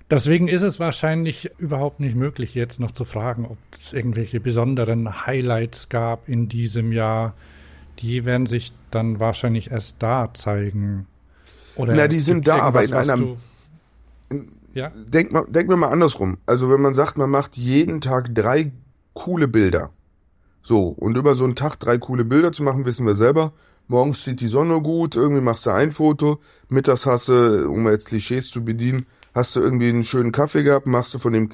[0.10, 5.26] Deswegen ist es wahrscheinlich überhaupt nicht möglich, jetzt noch zu fragen, ob es irgendwelche besonderen
[5.26, 7.34] Highlights gab in diesem Jahr
[8.00, 11.08] die werden sich dann wahrscheinlich erst da zeigen.
[11.76, 13.18] Oder Na, die sind da, aber in einer.
[13.18, 13.38] Du,
[14.74, 14.92] ja?
[15.08, 16.38] Denk, mal, denk mir mal andersrum.
[16.46, 18.72] Also, wenn man sagt, man macht jeden Tag drei
[19.14, 19.92] coole Bilder.
[20.62, 23.54] So, und über so einen Tag drei coole Bilder zu machen, wissen wir selber.
[23.88, 28.08] Morgens steht die Sonne gut, irgendwie machst du ein Foto, mittags hast du, um jetzt
[28.08, 29.06] Klischees zu bedienen,
[29.36, 31.50] hast du irgendwie einen schönen Kaffee gehabt, machst du von dem,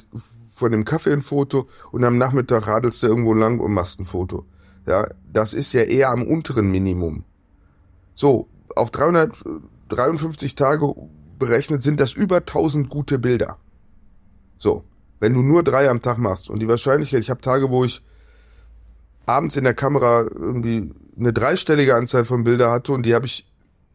[0.53, 4.05] von dem Kaffee ein Foto und am Nachmittag radelst du irgendwo lang und machst ein
[4.05, 4.45] Foto.
[4.87, 7.25] Ja, das ist ja eher am unteren Minimum.
[8.13, 10.93] So, auf 353 Tage
[11.37, 13.57] berechnet sind das über 1000 gute Bilder.
[14.57, 14.85] So,
[15.19, 18.01] wenn du nur drei am Tag machst und die Wahrscheinlichkeit, ich habe Tage, wo ich
[19.25, 23.45] abends in der Kamera irgendwie eine dreistellige Anzahl von Bilder hatte und die habe ich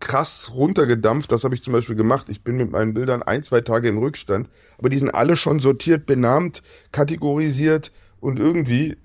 [0.01, 1.33] krass runtergedampft.
[1.33, 2.27] Das habe ich zum Beispiel gemacht.
[2.29, 4.49] Ich bin mit meinen Bildern ein, zwei Tage im Rückstand,
[4.79, 6.63] aber die sind alle schon sortiert, benannt,
[6.93, 8.97] kategorisiert und irgendwie,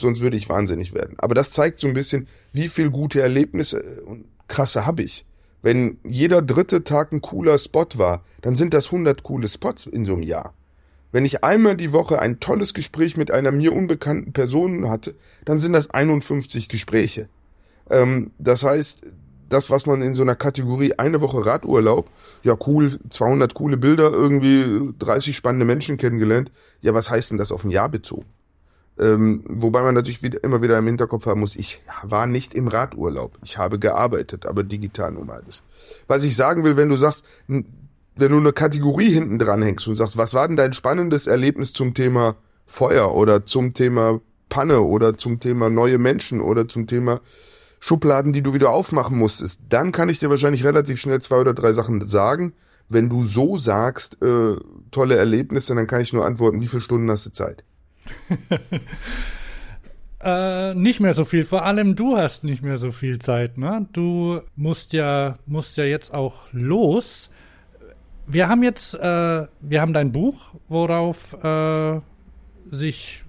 [0.00, 1.16] sonst würde ich wahnsinnig werden.
[1.18, 5.24] Aber das zeigt so ein bisschen, wie viel gute Erlebnisse und krasse habe ich.
[5.62, 10.04] Wenn jeder dritte Tag ein cooler Spot war, dann sind das 100 coole Spots in
[10.04, 10.54] so einem Jahr.
[11.12, 15.58] Wenn ich einmal die Woche ein tolles Gespräch mit einer mir unbekannten Person hatte, dann
[15.58, 17.28] sind das 51 Gespräche.
[17.90, 19.06] Ähm, das heißt,
[19.50, 22.08] das, was man in so einer Kategorie eine Woche Radurlaub,
[22.42, 26.50] ja cool, 200 coole Bilder, irgendwie 30 spannende Menschen kennengelernt.
[26.80, 28.24] Ja, was heißt denn das auf ein Jahr bezogen?
[28.98, 32.68] Ähm, wobei man natürlich wieder, immer wieder im Hinterkopf haben muss, ich war nicht im
[32.68, 33.38] Radurlaub.
[33.42, 35.62] Ich habe gearbeitet, aber digital nomadisch.
[36.08, 37.24] Was ich sagen will, wenn du sagst,
[38.16, 41.72] wenn du eine Kategorie hinten dran hängst und sagst, was war denn dein spannendes Erlebnis
[41.72, 42.36] zum Thema
[42.66, 47.20] Feuer oder zum Thema Panne oder zum Thema neue Menschen oder zum Thema
[47.80, 51.52] Schubladen, die du wieder aufmachen musstest, dann kann ich dir wahrscheinlich relativ schnell zwei oder
[51.52, 52.52] drei Sachen sagen.
[52.88, 54.56] Wenn du so sagst, äh,
[54.90, 57.64] tolle Erlebnisse, dann kann ich nur antworten, wie viele Stunden hast du Zeit?
[60.20, 61.44] äh, nicht mehr so viel.
[61.44, 63.58] Vor allem du hast nicht mehr so viel Zeit.
[63.58, 63.88] Ne?
[63.92, 67.30] Du musst ja, musst ja jetzt auch los.
[68.26, 72.00] Wir haben jetzt, äh, wir haben dein Buch, worauf äh,
[72.70, 73.24] sich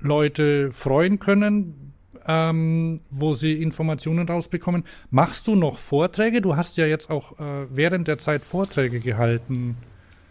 [0.00, 1.92] Leute freuen können
[2.26, 4.84] ähm, wo sie Informationen rausbekommen.
[5.10, 6.40] Machst du noch Vorträge?
[6.40, 9.76] Du hast ja jetzt auch äh, während der Zeit Vorträge gehalten.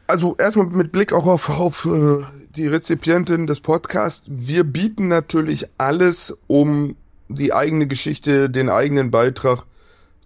[0.08, 2.24] Also erstmal mit Blick auch auf, auf äh,
[2.56, 4.28] die Rezipientin des Podcasts.
[4.28, 6.96] Wir bieten natürlich alles, um
[7.30, 9.64] die eigene Geschichte, den eigenen Beitrag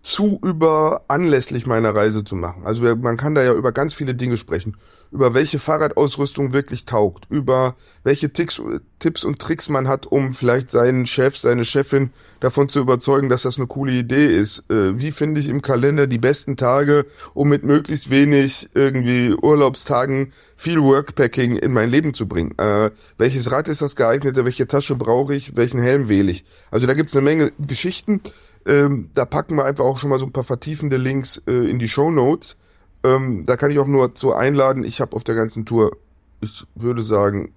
[0.05, 2.61] zu über anlässlich meiner Reise zu machen.
[2.63, 4.77] Also man kann da ja über ganz viele Dinge sprechen.
[5.11, 8.61] Über welche Fahrradausrüstung wirklich taugt, über welche Ticks,
[8.99, 13.43] Tipps und Tricks man hat, um vielleicht seinen Chef, seine Chefin davon zu überzeugen, dass
[13.43, 14.69] das eine coole Idee ist.
[14.69, 20.33] Äh, wie finde ich im Kalender die besten Tage, um mit möglichst wenig irgendwie Urlaubstagen
[20.55, 22.53] viel Workpacking in mein Leben zu bringen?
[22.59, 24.45] Äh, welches Rad ist das geeignete?
[24.45, 25.55] Welche Tasche brauche ich?
[25.55, 26.45] Welchen Helm wähle ich?
[26.69, 28.21] Also da gibt's eine Menge Geschichten.
[28.65, 31.79] Ähm, da packen wir einfach auch schon mal so ein paar vertiefende Links äh, in
[31.79, 32.57] die Show Notes.
[33.03, 34.83] Ähm, da kann ich auch nur zu einladen.
[34.83, 35.95] Ich habe auf der ganzen Tour,
[36.41, 37.53] ich würde sagen,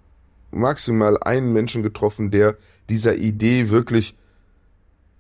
[0.51, 2.57] maximal einen Menschen getroffen, der
[2.89, 4.15] dieser Idee wirklich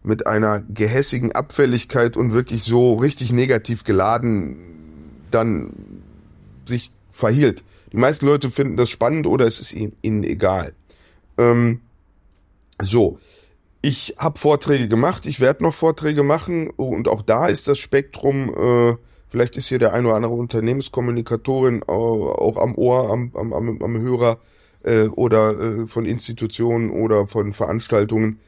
[0.03, 4.57] mit einer gehässigen Abfälligkeit und wirklich so richtig negativ geladen
[5.30, 5.72] dann
[6.64, 7.64] sich verhielt.
[7.93, 10.72] Die meisten Leute finden das spannend oder es ist ihnen egal.
[11.36, 11.80] Ähm,
[12.80, 13.18] so,
[13.80, 18.54] ich habe Vorträge gemacht, ich werde noch Vorträge machen und auch da ist das Spektrum,
[18.54, 18.96] äh,
[19.28, 23.82] vielleicht ist hier der ein oder andere Unternehmenskommunikatorin äh, auch am Ohr, am, am, am,
[23.82, 24.38] am Hörer
[24.82, 28.40] äh, oder äh, von Institutionen oder von Veranstaltungen.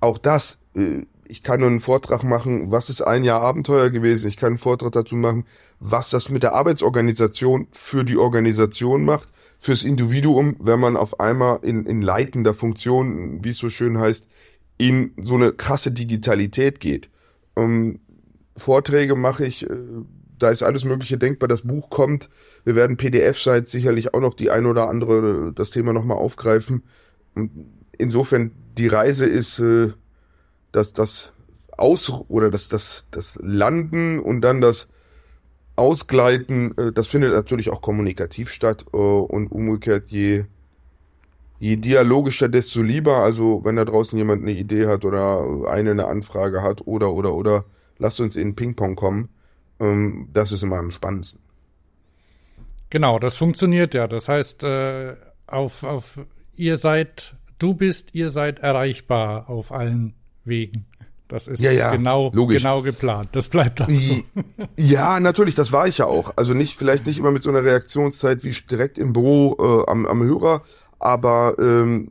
[0.00, 4.28] Auch das, äh, ich kann nur einen Vortrag machen, was ist ein Jahr Abenteuer gewesen,
[4.28, 5.46] ich kann einen Vortrag dazu machen,
[5.80, 9.28] was das mit der Arbeitsorganisation für die Organisation macht,
[9.58, 14.26] fürs Individuum, wenn man auf einmal in, in leitender Funktion, wie es so schön heißt,
[14.76, 17.10] in so eine krasse Digitalität geht.
[17.56, 18.00] Ähm,
[18.56, 19.76] Vorträge mache ich, äh,
[20.38, 21.48] da ist alles Mögliche denkbar.
[21.48, 22.28] Das Buch kommt.
[22.64, 26.82] Wir werden PDF-Sites sicherlich auch noch die ein oder andere das Thema nochmal aufgreifen.
[27.34, 27.50] Und
[27.96, 29.92] insofern die Reise ist äh,
[30.74, 31.32] dass das
[31.76, 34.88] Aus oder das, das, das Landen und dann das
[35.76, 40.44] Ausgleiten, äh, das findet natürlich auch kommunikativ statt äh, und umgekehrt je
[41.64, 43.16] je dialogischer, desto lieber.
[43.16, 47.32] Also wenn da draußen jemand eine Idee hat oder eine eine Anfrage hat oder oder
[47.34, 47.64] oder
[47.98, 49.30] lasst uns in Ping-Pong kommen.
[49.80, 51.40] Ähm, das ist immer am spannendsten.
[52.90, 54.06] Genau, das funktioniert ja.
[54.06, 56.20] Das heißt, äh, auf, auf
[56.54, 60.84] ihr seid, du bist, ihr seid erreichbar auf allen Wegen.
[61.28, 62.62] Das ist ja, ja, genau, logisch.
[62.62, 63.30] genau geplant.
[63.32, 64.14] Das bleibt auch so.
[64.78, 66.34] Ja, natürlich, das war ich ja auch.
[66.36, 70.04] Also nicht, vielleicht nicht immer mit so einer Reaktionszeit wie direkt im Büro äh, am,
[70.04, 70.62] am Hörer,
[70.98, 72.10] aber ähm,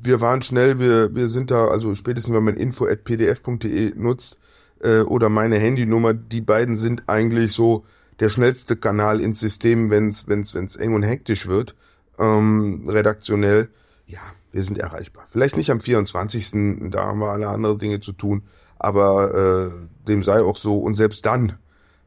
[0.00, 4.38] wir waren schnell, wir, wir sind da, also spätestens wenn man info.pdf.de nutzt
[4.80, 7.84] äh, oder meine Handynummer, die beiden sind eigentlich so
[8.20, 11.74] der schnellste Kanal ins System, wenn es wenn's, wenn's eng und hektisch wird,
[12.18, 13.68] ähm, redaktionell.
[14.06, 14.20] Ja,
[14.52, 15.24] wir sind erreichbar.
[15.28, 18.42] Vielleicht nicht am 24., da haben wir alle andere Dinge zu tun,
[18.78, 20.78] aber äh, dem sei auch so.
[20.78, 21.58] Und selbst dann,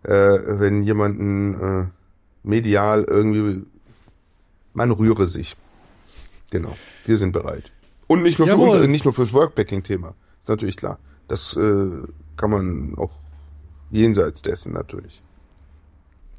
[0.04, 1.86] äh, wenn jemanden äh,
[2.43, 3.66] medial irgendwie,
[4.74, 5.56] man rühre sich.
[6.50, 6.76] Genau,
[7.06, 7.72] wir sind bereit.
[8.08, 10.16] Und nicht nur für uns, nicht nur fürs Workpacking-Thema.
[10.39, 11.00] Ist natürlich klar.
[11.28, 11.89] Das äh,
[12.38, 13.12] kann man auch
[13.91, 15.22] jenseits dessen natürlich.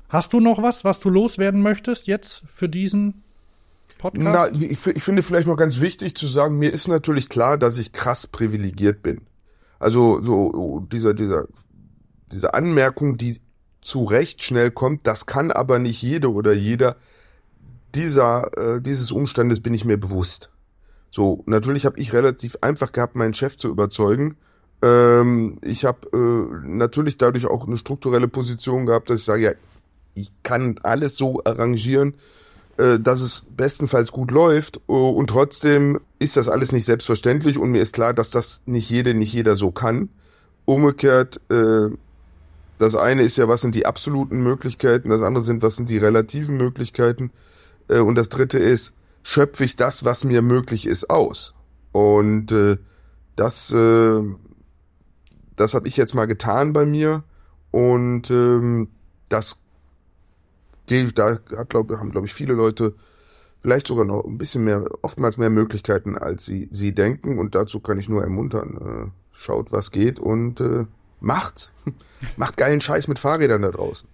[0.08, 3.22] Hast du noch was, was du loswerden möchtest jetzt für diesen
[3.98, 4.52] Podcast?
[4.52, 7.78] Na, ich, ich finde vielleicht noch ganz wichtig zu sagen, mir ist natürlich klar, dass
[7.78, 9.20] ich krass privilegiert bin.
[9.78, 11.46] Also so dieser dieser
[12.32, 13.40] diese Anmerkung, die
[13.80, 16.96] zu Recht schnell kommt, das kann aber nicht jede oder jeder.
[17.94, 20.50] Dieser, äh, dieses Umstandes bin ich mir bewusst.
[21.10, 24.36] So, natürlich habe ich relativ einfach gehabt, meinen Chef zu überzeugen.
[24.82, 29.52] Ähm, ich habe äh, natürlich dadurch auch eine strukturelle Position gehabt, dass ich sage, ja,
[30.14, 32.14] ich kann alles so arrangieren,
[32.76, 34.80] äh, dass es bestenfalls gut läuft.
[34.88, 38.88] Uh, und trotzdem ist das alles nicht selbstverständlich und mir ist klar, dass das nicht
[38.88, 40.08] jede, nicht jeder so kann.
[40.64, 41.90] Umgekehrt, äh,
[42.78, 45.98] das eine ist ja, was sind die absoluten Möglichkeiten, das andere sind, was sind die
[45.98, 47.30] relativen Möglichkeiten.
[47.90, 51.54] Äh, und das dritte ist, schöpfe ich das, was mir möglich ist, aus.
[51.92, 52.78] Und äh,
[53.36, 54.22] das, äh,
[55.56, 57.24] das habe ich jetzt mal getan bei mir.
[57.70, 58.88] Und ähm,
[59.28, 59.56] das
[61.14, 62.94] da hat, glaub, haben, glaube ich, viele Leute
[63.60, 67.38] vielleicht sogar noch ein bisschen mehr, oftmals mehr Möglichkeiten, als sie, sie denken.
[67.38, 69.12] Und dazu kann ich nur ermuntern.
[69.12, 70.86] Äh, schaut, was geht und äh,
[71.20, 71.72] macht's.
[72.36, 74.08] Macht geilen Scheiß mit Fahrrädern da draußen.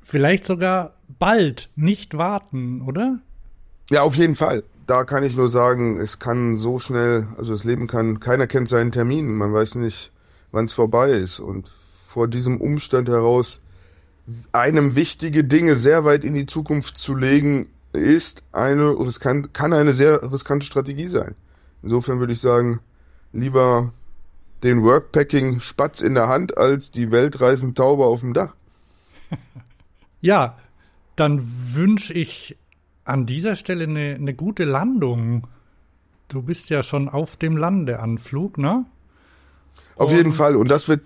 [0.00, 3.18] Vielleicht sogar bald, nicht warten, oder?
[3.90, 4.64] Ja, auf jeden Fall.
[4.86, 8.68] Da kann ich nur sagen, es kann so schnell, also das Leben kann, keiner kennt
[8.68, 10.12] seinen Termin, man weiß nicht,
[10.50, 11.40] wann es vorbei ist.
[11.40, 11.70] Und
[12.06, 13.60] vor diesem Umstand heraus
[14.52, 19.92] einem wichtige Dinge sehr weit in die Zukunft zu legen, ist eine riskant, kann eine
[19.92, 21.34] sehr riskante Strategie sein.
[21.82, 22.80] Insofern würde ich sagen,
[23.32, 23.92] lieber
[24.62, 28.54] den Workpacking Spatz in der Hand als die weltreisende Taube auf dem Dach.
[30.20, 30.58] Ja,
[31.18, 31.42] dann
[31.74, 32.56] wünsche ich
[33.04, 35.46] an dieser Stelle eine, eine gute Landung.
[36.28, 38.84] Du bist ja schon auf dem Landeanflug, ne?
[39.96, 40.56] Auf Und jeden Fall.
[40.56, 41.00] Und das wird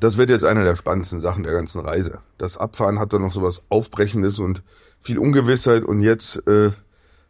[0.00, 2.20] das wird jetzt eine der spannendsten Sachen der ganzen Reise.
[2.38, 4.62] Das Abfahren hat dann noch sowas Aufbrechendes und
[4.98, 6.70] viel Ungewissheit und jetzt äh,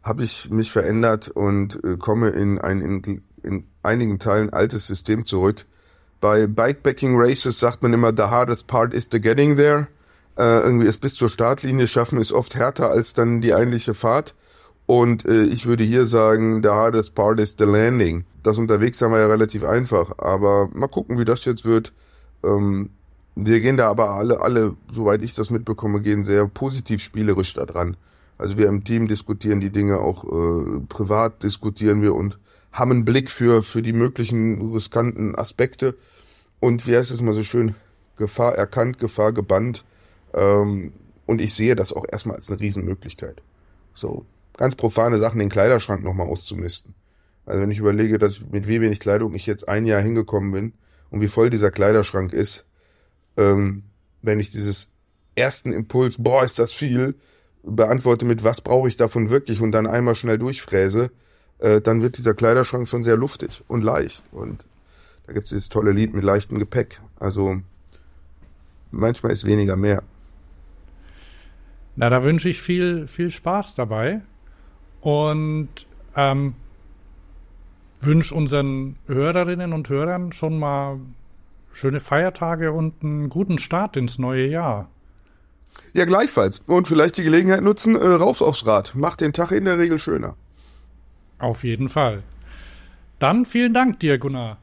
[0.03, 5.25] habe ich mich verändert und äh, komme in ein in, in einigen Teilen altes System
[5.25, 5.65] zurück.
[6.21, 9.87] Bei Bikepacking Races sagt man immer, the hardest part is the getting there.
[10.37, 14.35] Äh, irgendwie es bis zur Startlinie schaffen ist oft härter als dann die eigentliche Fahrt.
[14.85, 18.25] Und äh, ich würde hier sagen, the hardest part is the landing.
[18.43, 21.93] Das Unterwegssein war ja relativ einfach, aber mal gucken, wie das jetzt wird.
[22.43, 22.89] Ähm,
[23.35, 27.65] wir gehen da aber alle, alle, soweit ich das mitbekomme, gehen sehr positiv spielerisch da
[27.65, 27.95] dran.
[28.37, 32.39] Also wir im Team diskutieren die Dinge auch äh, privat diskutieren wir und
[32.71, 35.95] haben einen Blick für für die möglichen riskanten Aspekte
[36.59, 37.75] und wie heißt es mal so schön
[38.17, 39.85] Gefahr erkannt, Gefahr gebannt
[40.33, 40.93] ähm,
[41.25, 43.41] und ich sehe das auch erstmal als eine Riesenmöglichkeit.
[43.93, 44.25] So
[44.57, 46.93] ganz profane Sachen den Kleiderschrank nochmal auszumisten.
[47.45, 50.73] Also wenn ich überlege, dass mit wie wenig Kleidung ich jetzt ein Jahr hingekommen bin,
[51.11, 52.65] und wie voll dieser Kleiderschrank ist,
[53.37, 53.83] ähm,
[54.21, 54.89] wenn ich dieses
[55.35, 57.15] ersten Impuls, boah, ist das viel,
[57.63, 61.11] beantworte mit, was brauche ich davon wirklich und dann einmal schnell durchfräse,
[61.59, 64.23] äh, dann wird dieser Kleiderschrank schon sehr luftig und leicht.
[64.31, 64.65] Und
[65.27, 67.01] da gibt es dieses tolle Lied mit leichtem Gepäck.
[67.19, 67.61] Also
[68.89, 70.01] manchmal ist weniger mehr.
[71.95, 74.21] Na, da wünsche ich viel, viel Spaß dabei.
[75.01, 75.69] Und
[76.15, 76.53] ähm,
[78.01, 80.99] wünsche unseren Hörerinnen und Hörern schon mal
[81.73, 84.89] schöne Feiertage und einen guten Start ins neue Jahr.
[85.93, 86.61] Ja, gleichfalls.
[86.67, 88.95] Und vielleicht die Gelegenheit nutzen, äh, rauf aufs Rad.
[88.95, 90.35] Macht den Tag in der Regel schöner.
[91.39, 92.23] Auf jeden Fall.
[93.19, 94.57] Dann vielen Dank dir, Gunnar.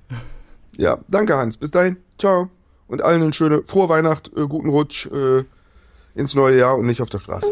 [0.77, 1.57] Ja, danke, Hans.
[1.57, 1.97] Bis dahin.
[2.19, 2.51] Ciao.
[2.87, 5.45] Und allen eine schöne, frohe Weihnacht, äh, guten Rutsch äh,
[6.19, 7.51] ins neue Jahr und nicht auf der Straße.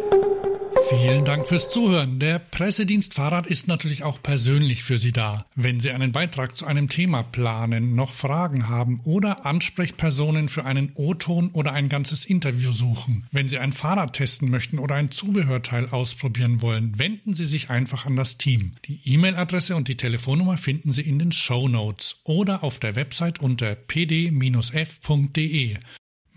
[0.89, 2.21] Vielen Dank fürs Zuhören.
[2.21, 5.45] Der Pressedienst Fahrrad ist natürlich auch persönlich für Sie da.
[5.57, 10.93] Wenn Sie einen Beitrag zu einem Thema planen, noch Fragen haben oder Ansprechpersonen für einen
[10.95, 15.89] O-Ton oder ein ganzes Interview suchen, wenn Sie ein Fahrrad testen möchten oder ein Zubehörteil
[15.89, 18.75] ausprobieren wollen, wenden Sie sich einfach an das Team.
[18.85, 23.41] Die E-Mail-Adresse und die Telefonnummer finden Sie in den Show Notes oder auf der Website
[23.41, 24.37] unter pd-f.de.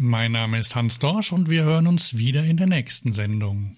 [0.02, 3.76] Mein Name ist Hans Dorsch und wir hören uns wieder in der nächsten Sendung.